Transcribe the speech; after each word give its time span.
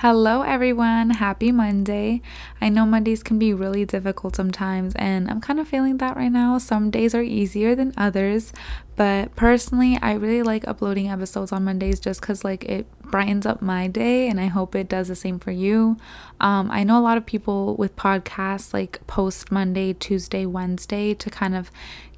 Hello, 0.00 0.40
everyone. 0.40 1.10
Happy 1.10 1.52
Monday. 1.52 2.22
I 2.58 2.70
know 2.70 2.86
Mondays 2.86 3.22
can 3.22 3.38
be 3.38 3.52
really 3.52 3.84
difficult 3.84 4.34
sometimes, 4.34 4.94
and 4.96 5.30
I'm 5.30 5.42
kind 5.42 5.60
of 5.60 5.68
feeling 5.68 5.98
that 5.98 6.16
right 6.16 6.32
now. 6.32 6.56
Some 6.56 6.90
days 6.90 7.14
are 7.14 7.20
easier 7.20 7.74
than 7.74 7.92
others, 7.98 8.54
but 8.96 9.36
personally, 9.36 9.98
I 10.00 10.14
really 10.14 10.42
like 10.42 10.66
uploading 10.66 11.10
episodes 11.10 11.52
on 11.52 11.66
Mondays 11.66 12.00
just 12.00 12.22
because, 12.22 12.42
like, 12.44 12.64
it 12.64 12.86
brightens 13.02 13.44
up 13.44 13.60
my 13.60 13.88
day, 13.88 14.26
and 14.26 14.40
I 14.40 14.46
hope 14.46 14.74
it 14.74 14.88
does 14.88 15.08
the 15.08 15.14
same 15.14 15.38
for 15.38 15.50
you. 15.50 15.98
Um, 16.40 16.70
I 16.70 16.82
know 16.82 16.98
a 16.98 17.04
lot 17.04 17.18
of 17.18 17.26
people 17.26 17.76
with 17.76 17.94
podcasts 17.96 18.72
like 18.72 19.06
post 19.06 19.52
Monday, 19.52 19.92
Tuesday, 19.92 20.46
Wednesday 20.46 21.12
to 21.12 21.28
kind 21.28 21.54
of 21.54 21.70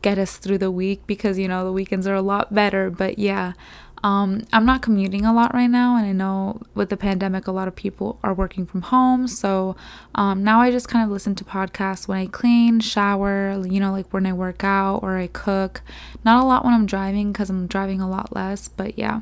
get 0.02 0.18
us 0.18 0.36
through 0.36 0.58
the 0.58 0.70
week 0.70 1.04
because, 1.08 1.36
you 1.36 1.48
know, 1.48 1.64
the 1.64 1.72
weekends 1.72 2.06
are 2.06 2.14
a 2.14 2.22
lot 2.22 2.54
better, 2.54 2.90
but 2.90 3.18
yeah. 3.18 3.54
Um, 4.02 4.42
I'm 4.52 4.66
not 4.66 4.82
commuting 4.82 5.24
a 5.24 5.32
lot 5.32 5.54
right 5.54 5.68
now, 5.68 5.96
and 5.96 6.04
I 6.04 6.12
know 6.12 6.60
with 6.74 6.90
the 6.90 6.96
pandemic, 6.96 7.46
a 7.46 7.52
lot 7.52 7.68
of 7.68 7.76
people 7.76 8.18
are 8.22 8.34
working 8.34 8.66
from 8.66 8.82
home. 8.82 9.28
So 9.28 9.76
um, 10.14 10.42
now 10.42 10.60
I 10.60 10.70
just 10.70 10.88
kind 10.88 11.04
of 11.04 11.10
listen 11.10 11.34
to 11.36 11.44
podcasts 11.44 12.08
when 12.08 12.18
I 12.18 12.26
clean, 12.26 12.80
shower, 12.80 13.64
you 13.66 13.78
know, 13.78 13.92
like 13.92 14.12
when 14.12 14.26
I 14.26 14.32
work 14.32 14.64
out 14.64 15.00
or 15.02 15.16
I 15.16 15.28
cook. 15.28 15.82
Not 16.24 16.42
a 16.42 16.46
lot 16.46 16.64
when 16.64 16.74
I'm 16.74 16.86
driving 16.86 17.32
because 17.32 17.48
I'm 17.50 17.66
driving 17.66 18.00
a 18.00 18.08
lot 18.08 18.34
less, 18.34 18.68
but 18.68 18.98
yeah 18.98 19.20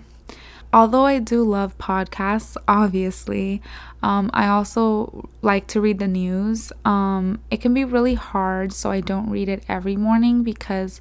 although 0.72 1.05
I 1.05 1.19
do 1.19 1.42
love 1.42 1.77
podcasts, 1.78 2.56
obviously, 2.69 3.62
um, 4.02 4.30
I 4.33 4.48
also 4.48 5.28
like 5.42 5.66
to 5.69 5.80
read 5.80 5.98
the 5.98 6.08
news. 6.08 6.72
Um, 6.84 7.41
it 7.50 7.60
can 7.60 7.74
be 7.74 7.84
really 7.84 8.14
hard, 8.14 8.72
so 8.72 8.91
I 8.91 9.00
don't 9.00 9.30
read 9.30 9.48
it 9.48 9.62
every 9.69 9.97
morning 9.97 10.42
because 10.42 11.00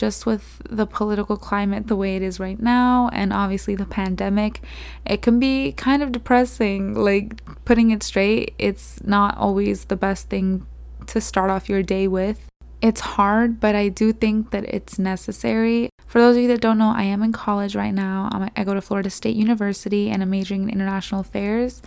just 0.00 0.24
with 0.24 0.62
the 0.64 0.86
political 0.86 1.36
climate 1.36 1.86
the 1.86 1.94
way 1.94 2.16
it 2.16 2.22
is 2.22 2.40
right 2.40 2.58
now, 2.58 3.10
and 3.12 3.34
obviously 3.34 3.74
the 3.74 3.84
pandemic, 3.84 4.62
it 5.04 5.20
can 5.20 5.38
be 5.38 5.72
kind 5.72 6.02
of 6.02 6.10
depressing. 6.10 6.94
Like, 6.94 7.44
putting 7.66 7.90
it 7.90 8.02
straight, 8.02 8.54
it's 8.58 9.04
not 9.04 9.36
always 9.36 9.84
the 9.84 9.96
best 9.96 10.30
thing 10.30 10.66
to 11.08 11.20
start 11.20 11.50
off 11.50 11.68
your 11.68 11.82
day 11.82 12.08
with. 12.08 12.48
It's 12.80 13.02
hard, 13.02 13.60
but 13.60 13.74
I 13.74 13.88
do 13.88 14.14
think 14.14 14.52
that 14.52 14.64
it's 14.64 14.98
necessary. 14.98 15.90
For 16.06 16.18
those 16.18 16.36
of 16.36 16.42
you 16.42 16.48
that 16.48 16.62
don't 16.62 16.78
know, 16.78 16.94
I 16.96 17.02
am 17.02 17.22
in 17.22 17.32
college 17.32 17.76
right 17.76 17.92
now. 17.92 18.30
I'm, 18.32 18.48
I 18.56 18.64
go 18.64 18.72
to 18.72 18.80
Florida 18.80 19.10
State 19.10 19.36
University 19.36 20.08
and 20.08 20.22
I'm 20.22 20.30
majoring 20.30 20.62
in 20.62 20.70
international 20.70 21.20
affairs. 21.20 21.82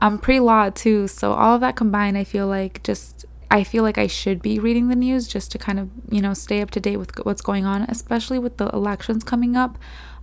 I'm 0.00 0.16
pre 0.18 0.40
law 0.40 0.70
too, 0.70 1.06
so 1.06 1.34
all 1.34 1.54
of 1.56 1.60
that 1.60 1.76
combined, 1.76 2.16
I 2.16 2.24
feel 2.24 2.46
like 2.46 2.82
just 2.82 3.26
I 3.50 3.64
feel 3.64 3.82
like 3.82 3.98
I 3.98 4.06
should 4.06 4.42
be 4.42 4.58
reading 4.58 4.88
the 4.88 4.96
news 4.96 5.26
just 5.26 5.50
to 5.52 5.58
kind 5.58 5.78
of, 5.78 5.88
you 6.10 6.20
know, 6.20 6.34
stay 6.34 6.60
up 6.60 6.70
to 6.72 6.80
date 6.80 6.98
with 6.98 7.16
what's 7.24 7.40
going 7.40 7.64
on, 7.64 7.82
especially 7.84 8.38
with 8.38 8.58
the 8.58 8.68
elections 8.70 9.24
coming 9.24 9.56
up. 9.56 9.78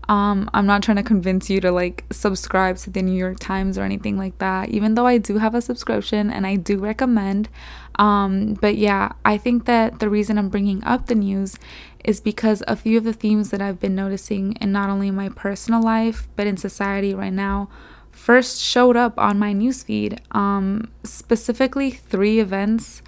Um, 0.08 0.50
I'm 0.54 0.68
not 0.68 0.84
trying 0.84 0.98
to 0.98 1.04
convince 1.04 1.50
you 1.50 1.60
to 1.62 1.72
like 1.72 2.06
subscribe 2.12 2.78
to 2.78 2.92
the 2.92 3.02
New 3.02 3.18
York 3.18 3.40
Times 3.40 3.78
or 3.78 3.84
anything 3.84 4.18
like 4.18 4.38
that, 4.38 4.70
even 4.70 4.94
though 4.94 5.08
I 5.08 5.18
do 5.18 5.40
have 5.40 5.56
a 5.56 5.62
subscription 5.62 6.30
and 6.30 6.46
I 6.46 6.58
do 6.58 6.78
recommend. 6.78 7.50
Um, 7.98 8.54
but 8.56 8.76
yeah, 8.76 9.14
I 9.24 9.40
think 9.40 9.66
that 9.66 10.00
the 10.00 10.10
reason 10.10 10.38
I'm 10.38 10.50
bringing 10.50 10.84
up 10.84 11.08
the 11.08 11.16
news 11.16 11.58
is 12.04 12.22
because 12.22 12.62
a 12.68 12.76
few 12.76 13.00
of 13.00 13.04
the 13.04 13.14
themes 13.14 13.50
that 13.50 13.62
I've 13.62 13.80
been 13.80 13.96
noticing 13.96 14.54
in 14.62 14.72
not 14.72 14.92
only 14.92 15.08
in 15.08 15.16
my 15.16 15.30
personal 15.30 15.82
life 15.82 16.28
but 16.36 16.46
in 16.46 16.56
society 16.56 17.16
right 17.16 17.34
now 17.34 17.68
first 18.16 18.62
showed 18.62 18.96
up 18.96 19.20
on 19.20 19.38
my 19.38 19.54
newsfeed. 19.54 20.20
Um, 20.34 20.90
specifically, 21.04 21.92
three 21.92 22.40
events 22.40 23.02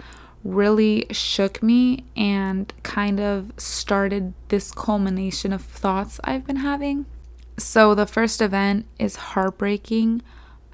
really 0.44 1.08
shook 1.12 1.64
me 1.64 2.04
and 2.16 2.72
kind 2.84 3.20
of 3.20 3.52
started 3.58 4.34
this 4.50 4.72
culmination 4.72 5.54
of 5.54 5.64
thoughts 5.64 6.20
I've 6.24 6.46
been 6.46 6.58
having. 6.58 7.06
So, 7.58 7.96
the 7.96 8.06
first 8.06 8.42
event 8.42 8.86
is 9.00 9.16
heartbreaking 9.16 10.22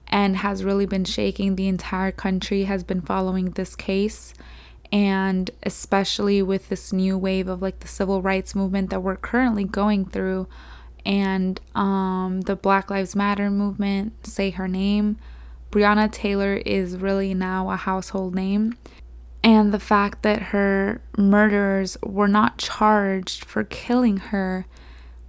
and 0.07 0.37
has 0.37 0.63
really 0.63 0.85
been 0.85 1.05
shaking 1.05 1.55
the 1.55 1.67
entire 1.67 2.11
country, 2.11 2.65
has 2.65 2.83
been 2.83 3.01
following 3.01 3.51
this 3.51 3.75
case. 3.75 4.33
And 4.91 5.49
especially 5.63 6.41
with 6.41 6.69
this 6.69 6.91
new 6.91 7.17
wave 7.17 7.47
of 7.47 7.61
like 7.61 7.79
the 7.79 7.87
civil 7.87 8.21
rights 8.21 8.53
movement 8.53 8.89
that 8.89 9.01
we're 9.01 9.15
currently 9.15 9.63
going 9.63 10.05
through, 10.05 10.47
and 11.05 11.59
um, 11.75 12.41
the 12.41 12.55
Black 12.55 12.89
Lives 12.89 13.15
Matter 13.15 13.49
movement, 13.49 14.25
say 14.25 14.51
her 14.51 14.67
name. 14.67 15.17
Breonna 15.71 16.11
Taylor 16.11 16.61
is 16.65 16.97
really 16.97 17.33
now 17.33 17.69
a 17.71 17.75
household 17.75 18.35
name 18.35 18.77
and 19.43 19.73
the 19.73 19.79
fact 19.79 20.21
that 20.23 20.41
her 20.41 21.01
murderers 21.17 21.97
were 22.01 22.27
not 22.27 22.57
charged 22.57 23.43
for 23.43 23.63
killing 23.63 24.17
her 24.17 24.65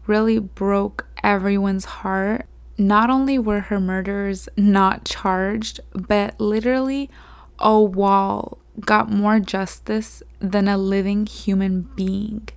really 0.07 0.39
broke 0.39 1.07
everyone's 1.23 1.85
heart. 1.85 2.47
Not 2.79 3.11
only 3.11 3.39
were 3.39 3.61
her 3.61 3.81
murderers 3.81 4.49
not 4.56 5.05
charged, 5.05 5.81
but 5.93 6.39
literally 6.41 7.11
a 7.59 7.81
wall 7.81 8.59
got 8.81 9.11
more 9.11 9.41
justice 9.41 10.23
than 10.41 10.69
a 10.69 10.79
living 10.79 11.27
human 11.27 11.83
being. 11.97 12.49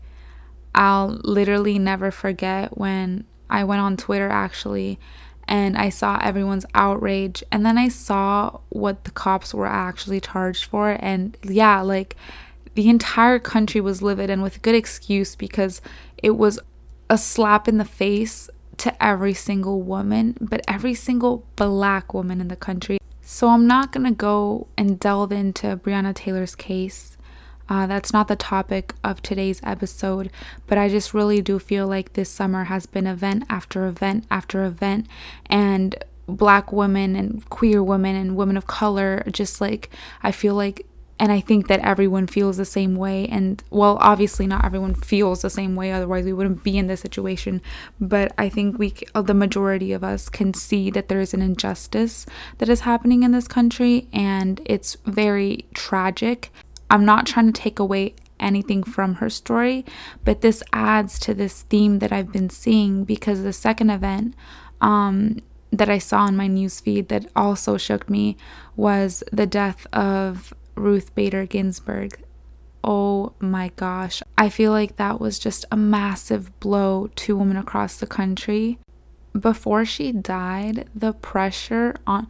I'll 0.76 1.20
literally 1.24 1.80
never 1.80 2.12
forget 2.12 2.78
when 2.78 3.26
I 3.50 3.64
went 3.64 3.82
on 3.82 3.98
Twitter 3.98 4.30
actually 4.30 5.00
and 5.48 5.78
I 5.78 5.90
saw 5.90 6.20
everyone's 6.22 6.66
outrage. 6.74 7.44
And 7.52 7.66
then 7.66 7.78
I 7.78 7.88
saw 7.88 8.60
what 8.70 9.06
the 9.06 9.12
cops 9.12 9.54
were 9.54 9.68
actually 9.68 10.20
charged 10.20 10.66
for. 10.66 10.98
And 11.00 11.38
yeah, 11.42 11.82
like 11.82 12.16
the 12.76 12.90
entire 12.90 13.40
country 13.40 13.82
was 13.82 14.02
livid 14.02 14.30
and 14.30 14.44
with 14.44 14.62
good 14.62 14.76
excuse 14.76 15.36
because 15.36 15.82
it 16.18 16.32
was 16.32 16.60
a 17.10 17.18
slap 17.18 17.68
in 17.68 17.78
the 17.78 17.86
face 17.86 18.50
to 18.78 19.04
every 19.04 19.34
single 19.34 19.82
woman, 19.82 20.38
but 20.40 20.62
every 20.68 20.94
single 20.94 21.46
black 21.56 22.14
woman 22.14 22.42
in 22.42 22.50
the 22.50 22.56
country. 22.56 23.00
So 23.22 23.50
I'm 23.50 23.68
not 23.68 23.92
gonna 23.92 24.12
go 24.12 24.68
and 24.78 25.00
delve 25.00 25.32
into 25.32 25.78
Breonna 25.78 26.14
Taylor's 26.14 26.56
case 26.56 27.17
uh, 27.70 27.88
that's 27.88 28.14
not 28.14 28.28
the 28.28 28.36
topic 28.36 28.94
of 29.04 29.22
today's 29.22 29.60
episode, 29.64 30.32
but 30.68 30.78
I 30.78 30.90
just 30.90 31.14
really 31.14 31.42
do 31.42 31.60
feel 31.60 31.88
like 31.88 32.14
this 32.14 32.30
summer 32.30 32.66
has 32.66 32.86
been 32.86 33.08
event 33.08 33.44
after 33.50 33.88
event 33.88 34.26
after 34.32 34.64
event, 34.64 35.08
and 35.48 35.96
black 36.28 36.72
women 36.72 37.16
and 37.16 37.48
queer 37.50 37.82
women 37.82 38.16
and 38.16 38.36
women 38.36 38.58
of 38.58 38.68
color, 38.68 39.24
just 39.32 39.60
like 39.62 39.90
I 40.22 40.32
feel 40.32 40.56
like, 40.56 40.86
and 41.20 41.32
I 41.32 41.40
think 41.40 41.68
that 41.68 41.80
everyone 41.80 42.28
feels 42.28 42.58
the 42.58 42.66
same 42.66 42.96
way. 42.96 43.28
And 43.28 43.64
well, 43.70 43.98
obviously, 44.02 44.46
not 44.46 44.64
everyone 44.64 44.94
feels 44.94 45.42
the 45.42 45.50
same 45.50 45.76
way, 45.76 45.92
otherwise, 45.92 46.26
we 46.26 46.34
wouldn't 46.34 46.64
be 46.64 46.78
in 46.78 46.88
this 46.88 47.02
situation. 47.02 47.62
But 48.00 48.34
I 48.38 48.50
think 48.50 48.78
we, 48.78 48.94
the 49.14 49.34
majority 49.34 49.94
of 49.94 50.04
us, 50.04 50.30
can 50.30 50.54
see 50.54 50.92
that 50.92 51.08
there 51.08 51.20
is 51.20 51.34
an 51.34 51.42
injustice 51.42 52.26
that 52.60 52.70
is 52.70 52.82
happening 52.82 53.24
in 53.24 53.32
this 53.32 53.48
country, 53.48 54.08
and 54.14 54.62
it's 54.66 54.96
very 55.06 55.66
tragic 55.74 56.52
I'm 56.90 57.06
not 57.06 57.26
trying 57.26 57.52
to 57.52 57.62
take 57.62 57.80
away 57.80 58.16
anything 58.40 58.84
from 58.84 59.16
her 59.16 59.30
story, 59.30 59.86
but 60.24 60.42
this 60.42 60.64
adds 60.74 61.20
to 61.20 61.34
this 61.34 61.64
theme 61.64 62.00
that 62.00 62.12
I've 62.12 62.32
been 62.32 62.50
seeing 62.50 63.04
because 63.04 63.44
the 63.44 63.54
second 63.54 63.90
event 63.90 64.36
um, 64.82 65.40
that 65.72 65.90
I 65.90 65.98
saw 65.98 66.28
in 66.28 66.38
my 66.38 66.48
newsfeed 66.48 67.08
that 67.10 67.30
also 67.36 67.78
shook 67.78 68.10
me 68.10 68.38
was 68.76 69.24
the 69.32 69.48
death 69.48 69.86
of 69.92 70.54
Ruth 70.76 71.14
Bader 71.16 71.46
Ginsburg. 71.46 72.22
Oh 72.84 73.34
my 73.40 73.72
gosh. 73.76 74.22
I 74.38 74.50
feel 74.50 74.72
like 74.72 74.96
that 74.96 75.20
was 75.20 75.40
just 75.40 75.66
a 75.72 75.78
massive 75.78 76.58
blow 76.60 77.08
to 77.16 77.36
women 77.36 77.58
across 77.58 77.98
the 77.98 78.08
country. 78.08 78.80
Before 79.38 79.84
she 79.84 80.12
died, 80.12 80.90
the 80.96 81.14
pressure 81.14 81.96
on 82.08 82.28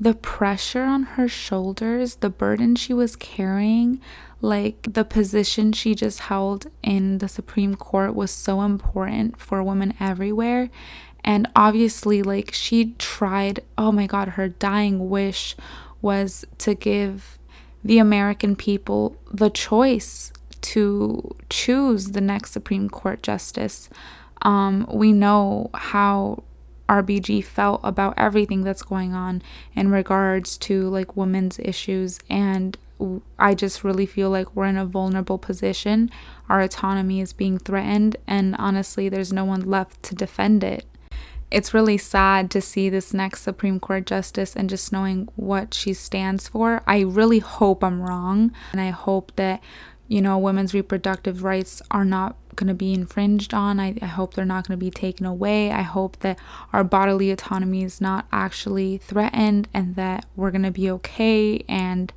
the 0.00 0.14
pressure 0.14 0.82
on 0.82 1.02
her 1.02 1.28
shoulders, 1.28 2.16
the 2.16 2.30
burden 2.30 2.74
she 2.74 2.94
was 2.94 3.14
carrying, 3.16 4.00
like 4.40 4.94
the 4.94 5.04
position 5.04 5.72
she 5.72 5.94
just 5.94 6.20
held 6.20 6.66
in 6.82 7.18
the 7.18 7.28
Supreme 7.28 7.74
Court 7.74 8.14
was 8.14 8.30
so 8.30 8.62
important 8.62 9.38
for 9.38 9.62
women 9.62 9.92
everywhere. 10.00 10.70
And 11.22 11.46
obviously, 11.54 12.22
like 12.22 12.54
she 12.54 12.94
tried, 12.98 13.60
oh 13.76 13.92
my 13.92 14.06
God, 14.06 14.28
her 14.28 14.48
dying 14.48 15.10
wish 15.10 15.54
was 16.00 16.46
to 16.58 16.74
give 16.74 17.38
the 17.84 17.98
American 17.98 18.56
people 18.56 19.16
the 19.30 19.50
choice 19.50 20.32
to 20.62 21.36
choose 21.50 22.08
the 22.08 22.20
next 22.22 22.52
Supreme 22.52 22.88
Court 22.88 23.22
justice. 23.22 23.90
Um, 24.42 24.86
we 24.90 25.12
know 25.12 25.68
how 25.74 26.42
RBG 26.90 27.44
felt 27.44 27.80
about 27.84 28.14
everything 28.16 28.64
that's 28.64 28.82
going 28.82 29.14
on 29.14 29.42
in 29.76 29.92
regards 29.92 30.58
to 30.58 30.88
like 30.88 31.16
women's 31.16 31.60
issues 31.60 32.18
and 32.28 32.76
I 33.38 33.54
just 33.54 33.84
really 33.84 34.06
feel 34.06 34.28
like 34.28 34.54
we're 34.54 34.66
in 34.66 34.76
a 34.76 34.84
vulnerable 34.84 35.38
position. 35.38 36.10
Our 36.48 36.60
autonomy 36.60 37.20
is 37.20 37.32
being 37.32 37.58
threatened 37.58 38.16
and 38.26 38.56
honestly 38.58 39.08
there's 39.08 39.32
no 39.32 39.44
one 39.44 39.62
left 39.62 40.02
to 40.04 40.16
defend 40.16 40.64
it. 40.64 40.84
It's 41.50 41.72
really 41.72 41.96
sad 41.96 42.50
to 42.50 42.60
see 42.60 42.88
this 42.88 43.14
next 43.14 43.42
Supreme 43.42 43.80
Court 43.80 44.04
justice 44.04 44.54
and 44.54 44.68
just 44.68 44.92
knowing 44.92 45.28
what 45.36 45.72
she 45.72 45.94
stands 45.94 46.48
for. 46.48 46.82
I 46.86 47.00
really 47.00 47.38
hope 47.38 47.82
I'm 47.84 48.02
wrong 48.02 48.52
and 48.72 48.80
I 48.80 48.90
hope 48.90 49.32
that 49.36 49.62
you 50.08 50.20
know 50.20 50.38
women's 50.38 50.74
reproductive 50.74 51.44
rights 51.44 51.82
are 51.90 52.04
not 52.04 52.36
going 52.56 52.68
to 52.68 52.74
be 52.74 52.92
infringed 52.92 53.54
on. 53.54 53.80
I, 53.80 53.94
I 54.00 54.06
hope 54.06 54.34
they're 54.34 54.44
not 54.44 54.66
going 54.66 54.78
to 54.78 54.84
be 54.84 54.90
taken 54.90 55.26
away. 55.26 55.70
I 55.70 55.82
hope 55.82 56.18
that 56.20 56.38
our 56.72 56.84
bodily 56.84 57.30
autonomy 57.30 57.82
is 57.82 58.00
not 58.00 58.26
actually 58.32 58.98
threatened 58.98 59.68
and 59.72 59.96
that 59.96 60.26
we're 60.36 60.50
going 60.50 60.62
to 60.62 60.70
be 60.70 60.90
okay. 60.90 61.64
And 61.68 62.12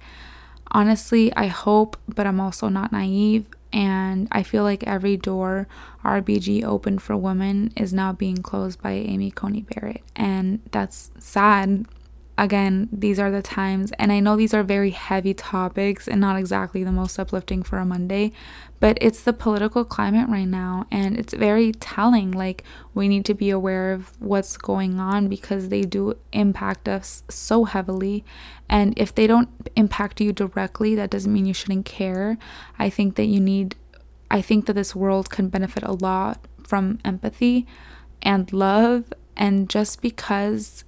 honestly, 0.71 1.33
I 1.35 1.47
hope, 1.47 1.97
but 2.07 2.27
I'm 2.27 2.39
also 2.39 2.69
not 2.69 2.91
naive. 2.91 3.47
And 3.71 4.27
I 4.31 4.43
feel 4.43 4.63
like 4.63 4.83
every 4.83 5.17
door 5.17 5.67
RBG 6.03 6.63
opened 6.63 7.01
for 7.01 7.17
women 7.17 7.73
is 7.75 7.91
now 7.91 8.13
being 8.13 8.37
closed 8.37 8.81
by 8.81 8.91
Amy 8.91 9.31
Coney 9.31 9.61
Barrett. 9.61 10.03
And 10.15 10.61
that's 10.71 11.09
sad 11.17 11.85
again, 12.37 12.89
these 12.91 13.19
are 13.19 13.29
the 13.29 13.41
times, 13.41 13.91
and 13.99 14.11
I 14.11 14.19
know 14.19 14.35
these 14.35 14.53
are 14.53 14.63
very 14.63 14.89
heavy 14.89 15.33
topics 15.33 16.07
and 16.07 16.19
not 16.19 16.37
exactly 16.37 16.83
the 16.83 16.91
most 16.91 17.19
uplifting 17.19 17.61
for 17.61 17.77
a 17.77 17.85
Monday, 17.85 18.31
but 18.79 18.97
it's 19.01 19.23
the 19.23 19.33
political 19.33 19.85
climate 19.85 20.27
right 20.27 20.47
now, 20.47 20.85
and 20.91 21.17
it's 21.17 21.33
very 21.33 21.71
telling. 21.73 22.31
Like, 22.31 22.63
we 22.93 23.07
need 23.07 23.23
to 23.25 23.33
be 23.33 23.49
aware 23.49 23.93
of 23.93 24.11
what's 24.19 24.57
going 24.57 24.99
on 24.99 25.27
because 25.27 25.69
they 25.69 25.81
do 25.81 26.15
impact 26.31 26.89
us 26.89 27.23
so 27.29 27.65
heavily. 27.65 28.25
And 28.67 28.97
if 28.97 29.13
they 29.13 29.27
don't 29.27 29.49
impact 29.75 30.19
you 30.19 30.33
directly, 30.33 30.95
that 30.95 31.11
doesn't 31.11 31.31
mean 31.31 31.45
you 31.45 31.53
shouldn't 31.53 31.85
care. 31.85 32.37
I 32.79 32.89
think 32.89 33.15
that 33.15 33.25
you 33.25 33.39
need, 33.39 33.75
I 34.31 34.41
think 34.41 34.65
that 34.65 34.73
this 34.73 34.95
world 34.95 35.29
can 35.29 35.49
benefit 35.49 35.83
a 35.83 35.93
lot 35.93 36.47
from 36.63 36.99
empathy 37.05 37.67
and 38.21 38.51
love. 38.51 39.13
And 39.37 39.69
just 39.69 40.01
because 40.01 40.83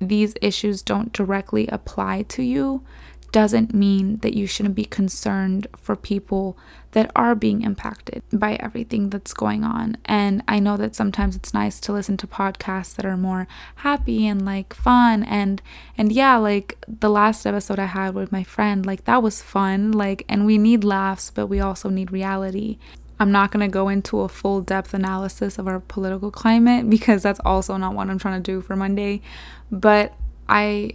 these 0.00 0.34
issues 0.40 0.82
don't 0.82 1.12
directly 1.12 1.66
apply 1.68 2.22
to 2.22 2.42
you 2.42 2.84
doesn't 3.32 3.74
mean 3.74 4.16
that 4.18 4.34
you 4.34 4.46
shouldn't 4.46 4.74
be 4.74 4.84
concerned 4.84 5.66
for 5.76 5.94
people 5.94 6.56
that 6.92 7.10
are 7.14 7.34
being 7.34 7.60
impacted 7.60 8.22
by 8.32 8.54
everything 8.54 9.10
that's 9.10 9.34
going 9.34 9.62
on. 9.62 9.98
And 10.06 10.42
I 10.48 10.58
know 10.58 10.78
that 10.78 10.94
sometimes 10.94 11.36
it's 11.36 11.52
nice 11.52 11.78
to 11.80 11.92
listen 11.92 12.16
to 12.16 12.26
podcasts 12.26 12.94
that 12.94 13.04
are 13.04 13.18
more 13.18 13.46
happy 13.76 14.26
and 14.26 14.44
like 14.46 14.72
fun 14.72 15.22
and 15.24 15.60
and 15.98 16.12
yeah, 16.12 16.36
like 16.36 16.78
the 16.88 17.10
last 17.10 17.44
episode 17.44 17.78
I 17.78 17.84
had 17.84 18.14
with 18.14 18.32
my 18.32 18.42
friend, 18.42 18.86
like 18.86 19.04
that 19.04 19.22
was 19.22 19.42
fun, 19.42 19.92
like 19.92 20.24
and 20.28 20.46
we 20.46 20.56
need 20.56 20.84
laughs, 20.84 21.30
but 21.30 21.48
we 21.48 21.60
also 21.60 21.90
need 21.90 22.10
reality. 22.12 22.78
I'm 23.18 23.32
not 23.32 23.50
going 23.50 23.66
to 23.66 23.72
go 23.72 23.88
into 23.88 24.20
a 24.20 24.28
full 24.28 24.60
depth 24.60 24.92
analysis 24.92 25.58
of 25.58 25.66
our 25.66 25.80
political 25.80 26.30
climate 26.30 26.88
because 26.90 27.22
that's 27.22 27.40
also 27.44 27.76
not 27.76 27.94
what 27.94 28.10
I'm 28.10 28.18
trying 28.18 28.42
to 28.42 28.52
do 28.52 28.60
for 28.60 28.76
Monday. 28.76 29.22
But 29.70 30.14
I 30.48 30.92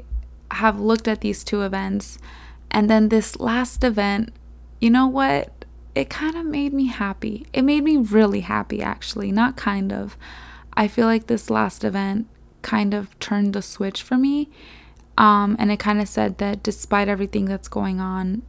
have 0.52 0.80
looked 0.80 1.08
at 1.08 1.22
these 1.22 1.44
two 1.44 1.64
events, 1.64 2.20
and 2.70 2.90
then 2.90 3.10
this 3.10 3.40
last 3.40 3.84
event, 3.84 4.34
you 4.80 4.90
know 4.90 5.08
what? 5.08 5.66
It 5.94 6.10
kind 6.10 6.38
of 6.38 6.46
made 6.46 6.74
me 6.74 6.88
happy. 6.88 7.46
It 7.52 7.64
made 7.64 7.84
me 7.84 7.98
really 7.98 8.42
happy, 8.42 8.82
actually, 8.82 9.32
not 9.32 9.58
kind 9.58 9.92
of. 9.92 10.16
I 10.74 10.88
feel 10.88 11.06
like 11.06 11.28
this 11.28 11.50
last 11.50 11.84
event 11.84 12.28
kind 12.62 12.94
of 12.94 13.18
turned 13.20 13.54
the 13.54 13.62
switch 13.62 14.02
for 14.02 14.18
me. 14.18 14.50
Um, 15.18 15.58
and 15.60 15.72
it 15.72 15.80
kind 15.80 16.00
of 16.00 16.08
said 16.08 16.38
that 16.38 16.64
despite 16.64 17.10
everything 17.10 17.46
that's 17.46 17.68
going 17.68 18.00
on, 18.00 18.44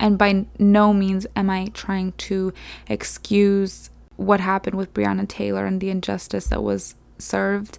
and 0.00 0.18
by 0.18 0.46
no 0.58 0.92
means 0.92 1.26
am 1.36 1.50
I 1.50 1.66
trying 1.74 2.12
to 2.12 2.52
excuse 2.88 3.90
what 4.16 4.40
happened 4.40 4.76
with 4.76 4.92
Breonna 4.92 5.28
Taylor 5.28 5.66
and 5.66 5.80
the 5.80 5.90
injustice 5.90 6.46
that 6.48 6.62
was 6.62 6.94
served. 7.18 7.78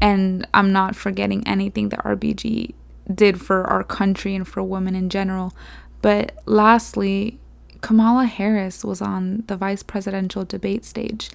And 0.00 0.46
I'm 0.54 0.72
not 0.72 0.94
forgetting 0.94 1.46
anything 1.46 1.88
that 1.88 2.04
RBG 2.04 2.74
did 3.12 3.40
for 3.40 3.64
our 3.64 3.82
country 3.82 4.34
and 4.34 4.46
for 4.46 4.62
women 4.62 4.94
in 4.94 5.10
general. 5.10 5.54
But 6.02 6.32
lastly, 6.46 7.38
Kamala 7.80 8.26
Harris 8.26 8.84
was 8.84 9.02
on 9.02 9.44
the 9.46 9.56
vice 9.56 9.82
presidential 9.82 10.44
debate 10.44 10.84
stage. 10.84 11.30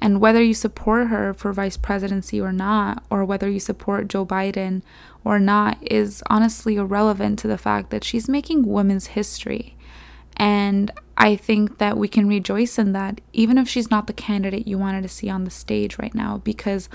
And 0.00 0.20
whether 0.20 0.42
you 0.42 0.54
support 0.54 1.08
her 1.08 1.34
for 1.34 1.52
vice 1.52 1.76
presidency 1.76 2.40
or 2.40 2.52
not, 2.52 3.04
or 3.10 3.24
whether 3.24 3.48
you 3.48 3.60
support 3.60 4.08
Joe 4.08 4.24
Biden 4.24 4.82
or 5.24 5.38
not, 5.38 5.76
is 5.82 6.22
honestly 6.30 6.76
irrelevant 6.76 7.38
to 7.40 7.48
the 7.48 7.58
fact 7.58 7.90
that 7.90 8.04
she's 8.04 8.28
making 8.28 8.66
women's 8.66 9.08
history. 9.08 9.76
And 10.36 10.90
I 11.18 11.36
think 11.36 11.76
that 11.78 11.98
we 11.98 12.08
can 12.08 12.28
rejoice 12.28 12.78
in 12.78 12.92
that, 12.92 13.20
even 13.34 13.58
if 13.58 13.68
she's 13.68 13.90
not 13.90 14.06
the 14.06 14.14
candidate 14.14 14.66
you 14.66 14.78
wanted 14.78 15.02
to 15.02 15.08
see 15.08 15.28
on 15.28 15.44
the 15.44 15.50
stage 15.50 15.98
right 15.98 16.14
now, 16.14 16.38
because 16.38 16.88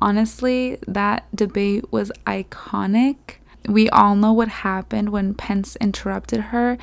honestly, 0.00 0.78
that 0.88 1.28
debate 1.32 1.92
was 1.92 2.10
iconic. 2.26 3.36
We 3.68 3.88
all 3.90 4.16
know 4.16 4.32
what 4.32 4.48
happened 4.48 5.10
when 5.10 5.34
Pence 5.34 5.76
interrupted 5.76 6.40
her, 6.40 6.76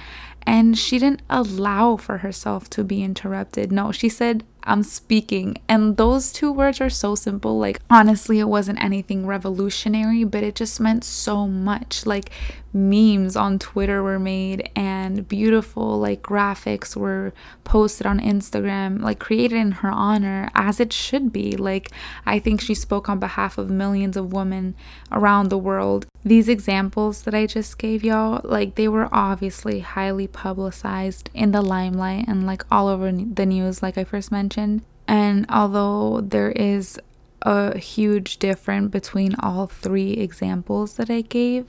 and 0.45 0.77
she 0.77 0.99
didn't 0.99 1.21
allow 1.29 1.97
for 1.97 2.19
herself 2.19 2.69
to 2.71 2.83
be 2.83 3.03
interrupted. 3.03 3.71
No, 3.71 3.91
she 3.91 4.09
said, 4.09 4.43
I'm 4.63 4.83
speaking. 4.83 5.57
And 5.69 5.95
those 5.97 6.31
two 6.31 6.51
words 6.51 6.81
are 6.81 6.89
so 6.89 7.13
simple. 7.15 7.59
Like, 7.59 7.79
honestly, 7.89 8.39
it 8.39 8.47
wasn't 8.47 8.83
anything 8.83 9.27
revolutionary, 9.27 10.23
but 10.23 10.43
it 10.43 10.55
just 10.55 10.79
meant 10.79 11.03
so 11.03 11.47
much. 11.47 12.05
Like, 12.05 12.31
memes 12.73 13.35
on 13.35 13.59
Twitter 13.59 14.01
were 14.01 14.19
made, 14.19 14.69
and 14.75 15.27
beautiful, 15.27 15.99
like, 15.99 16.21
graphics 16.21 16.95
were 16.95 17.31
posted 17.63 18.07
on 18.07 18.19
Instagram, 18.19 19.01
like, 19.01 19.19
created 19.19 19.57
in 19.57 19.71
her 19.71 19.91
honor, 19.91 20.49
as 20.55 20.79
it 20.79 20.91
should 20.91 21.31
be. 21.31 21.55
Like, 21.55 21.91
I 22.25 22.39
think 22.39 22.59
she 22.59 22.73
spoke 22.73 23.07
on 23.07 23.19
behalf 23.19 23.57
of 23.57 23.69
millions 23.69 24.17
of 24.17 24.33
women 24.33 24.75
around 25.11 25.49
the 25.49 25.57
world. 25.57 26.07
These 26.25 26.49
examples 26.49 27.21
that 27.21 27.35
I 27.35 27.45
just 27.45 27.77
gave 27.77 28.03
y'all, 28.03 28.41
like, 28.43 28.73
they 28.73 28.87
were 28.87 29.07
obviously 29.11 29.81
highly 29.81 30.25
publicized 30.25 31.29
in 31.35 31.51
the 31.51 31.61
limelight 31.61 32.25
and, 32.27 32.47
like, 32.47 32.63
all 32.71 32.87
over 32.87 33.11
the 33.11 33.45
news, 33.45 33.83
like 33.83 33.95
I 33.95 34.05
first 34.05 34.31
mentioned. 34.31 34.81
And 35.07 35.45
although 35.49 36.21
there 36.21 36.49
is 36.49 36.99
a 37.43 37.77
huge 37.77 38.37
difference 38.39 38.89
between 38.89 39.35
all 39.35 39.67
three 39.67 40.13
examples 40.13 40.95
that 40.95 41.11
I 41.11 41.21
gave, 41.21 41.67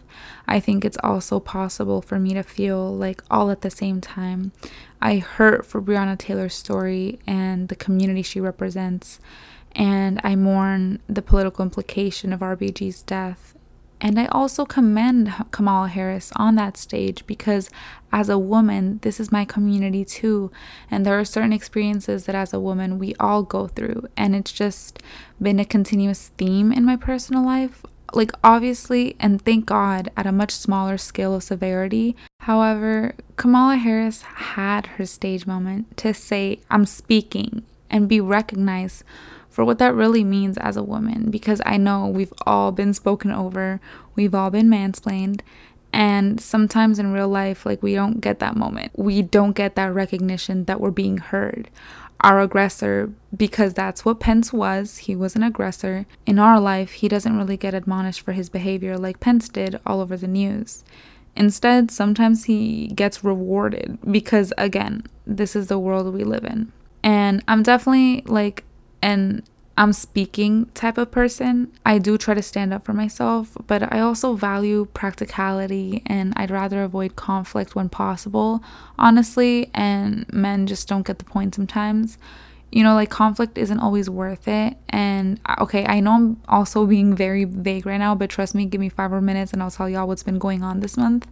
I 0.49 0.59
think 0.59 0.87
it's 0.87 0.97
also 1.05 1.38
possible 1.38 2.00
for 2.00 2.19
me 2.19 2.32
to 2.32 2.43
feel 2.43 2.97
like 2.97 3.23
all 3.31 3.50
at 3.50 3.61
the 3.61 3.69
same 3.69 4.00
time. 4.00 4.52
I 5.02 5.19
hurt 5.19 5.67
for 5.67 5.82
Breonna 5.82 6.17
Taylor's 6.17 6.55
story 6.55 7.19
and 7.26 7.69
the 7.69 7.76
community 7.76 8.23
she 8.23 8.41
represents, 8.41 9.20
and 9.73 10.19
I 10.25 10.35
mourn 10.35 11.00
the 11.06 11.20
political 11.20 11.62
implication 11.62 12.32
of 12.32 12.41
RBG's 12.41 13.02
death 13.02 13.52
and 14.00 14.19
I 14.19 14.26
also 14.26 14.66
commend 14.66 15.32
Kamala 15.50 15.88
Harris 15.88 16.31
on 16.37 16.54
that 16.56 16.76
stage 16.76 17.26
because 17.26 17.70
as 18.12 18.28
a 18.28 18.38
woman, 18.38 18.98
this 19.02 19.19
is 19.19 19.32
my 19.32 19.44
community 19.44 20.04
too. 20.04 20.50
And 20.90 21.04
there 21.04 21.19
are 21.19 21.25
certain 21.25 21.52
experiences 21.52 22.26
that 22.26 22.34
as 22.34 22.52
a 22.52 22.60
woman 22.60 22.98
we 22.98 23.14
all 23.19 23.43
go 23.43 23.69
through. 23.69 24.06
And 24.16 24.37
it's 24.37 24.52
just 24.52 25.02
been 25.40 25.58
a 25.58 25.64
continuous 25.64 26.28
theme 26.37 26.72
in 26.72 26.84
my 26.84 26.96
personal 26.96 27.44
life. 27.44 27.84
Like, 28.12 28.32
obviously, 28.44 29.16
and 29.19 29.43
thank 29.43 29.66
God, 29.66 30.10
at 30.16 30.26
a 30.26 30.32
much 30.32 30.52
smaller 30.52 30.96
scale 30.96 31.35
of 31.35 31.42
severity. 31.42 32.14
However, 32.40 33.14
Kamala 33.37 33.76
Harris 33.76 34.23
had 34.23 34.87
her 34.87 35.06
stage 35.06 35.47
moment 35.47 35.97
to 35.99 36.14
say, 36.14 36.61
I'm 36.71 36.87
speaking 36.87 37.64
and 37.90 38.09
be 38.09 38.21
recognized 38.21 39.05
for 39.49 39.64
what 39.64 39.78
that 39.78 39.95
really 39.95 40.23
means 40.23 40.59
as 40.59 40.76
a 40.76 40.83
woman 40.83 41.31
because 41.31 41.62
I 41.64 41.78
know 41.78 42.07
we've 42.07 42.33
all 42.47 42.73
been 42.73 42.93
spoken 42.93 43.33
over, 43.33 43.81
we've 44.14 44.35
all 44.35 44.50
been 44.50 44.69
mansplained, 44.69 45.40
and 45.93 46.38
sometimes 46.38 46.99
in 46.99 47.14
real 47.14 47.28
life, 47.28 47.64
like 47.64 47.83
we 47.83 47.95
don't 47.95 48.21
get 48.21 48.38
that 48.40 48.55
moment. 48.55 48.93
We 48.99 49.23
don't 49.23 49.52
get 49.57 49.76
that 49.76 49.95
recognition 49.95 50.66
that 50.66 50.78
we're 50.78 50.90
being 50.90 51.16
heard. 51.16 51.71
Our 52.21 52.40
aggressor, 52.40 53.12
because 53.35 53.73
that's 53.73 54.05
what 54.05 54.21
Pence 54.21 54.52
was, 54.52 54.99
he 54.99 55.16
was 55.16 55.37
an 55.37 55.43
aggressor. 55.43 56.05
In 56.26 56.38
our 56.38 56.61
life, 56.61 56.93
he 56.93 57.09
doesn't 57.09 57.38
really 57.38 57.57
get 57.57 57.73
admonished 57.73 58.21
for 58.21 58.33
his 58.33 58.50
behavior 58.50 58.99
like 58.99 59.21
Pence 59.21 59.49
did 59.49 59.81
all 59.87 60.02
over 60.02 60.19
the 60.19 60.26
news. 60.26 60.85
Instead, 61.35 61.90
sometimes 61.90 62.45
he 62.45 62.88
gets 62.88 63.25
rewarded 63.25 63.99
because, 64.11 64.52
again, 64.59 65.05
this 65.26 65.57
is 65.57 65.69
the 65.69 65.78
world 65.78 66.12
we 66.12 66.25
live 66.25 66.45
in. 66.45 66.73
And 67.06 67.44
I'm 67.46 67.62
definitely 67.62 68.22
like 68.26 68.64
and 69.00 69.44
I'm 69.78 69.92
speaking 69.92 70.66
type 70.75 70.98
of 70.98 71.12
person. 71.12 71.70
I 71.86 71.98
do 71.98 72.18
try 72.18 72.34
to 72.34 72.42
stand 72.42 72.75
up 72.75 72.84
for 72.84 72.94
myself, 72.94 73.56
but 73.68 73.92
I 73.92 74.00
also 74.00 74.34
value 74.34 74.86
practicality 74.92 76.02
and 76.04 76.32
I'd 76.36 76.50
rather 76.50 76.82
avoid 76.82 77.14
conflict 77.14 77.76
when 77.76 77.88
possible, 77.90 78.60
honestly, 78.98 79.70
and 79.72 80.26
men 80.32 80.66
just 80.66 80.88
don't 80.88 81.06
get 81.06 81.20
the 81.20 81.25
point 81.25 81.54
sometimes. 81.54 82.18
You 82.72 82.82
know, 82.82 82.94
like 82.94 83.10
conflict 83.10 83.56
isn't 83.56 83.78
always 83.78 84.10
worth 84.10 84.48
it. 84.48 84.76
And 84.88 85.38
uh, 85.46 85.54
okay, 85.60 85.86
I 85.86 86.00
know 86.00 86.12
I'm 86.12 86.42
also 86.48 86.86
being 86.86 87.14
very 87.14 87.44
vague 87.44 87.86
right 87.86 87.98
now, 87.98 88.16
but 88.16 88.30
trust 88.30 88.52
me, 88.52 88.64
give 88.64 88.80
me 88.80 88.88
five 88.88 89.12
more 89.12 89.20
minutes 89.20 89.52
and 89.52 89.62
I'll 89.62 89.70
tell 89.70 89.88
y'all 89.88 90.08
what's 90.08 90.25
been 90.25 90.40
going 90.40 90.64
on 90.64 90.80
this 90.80 90.96
month. 90.96 91.28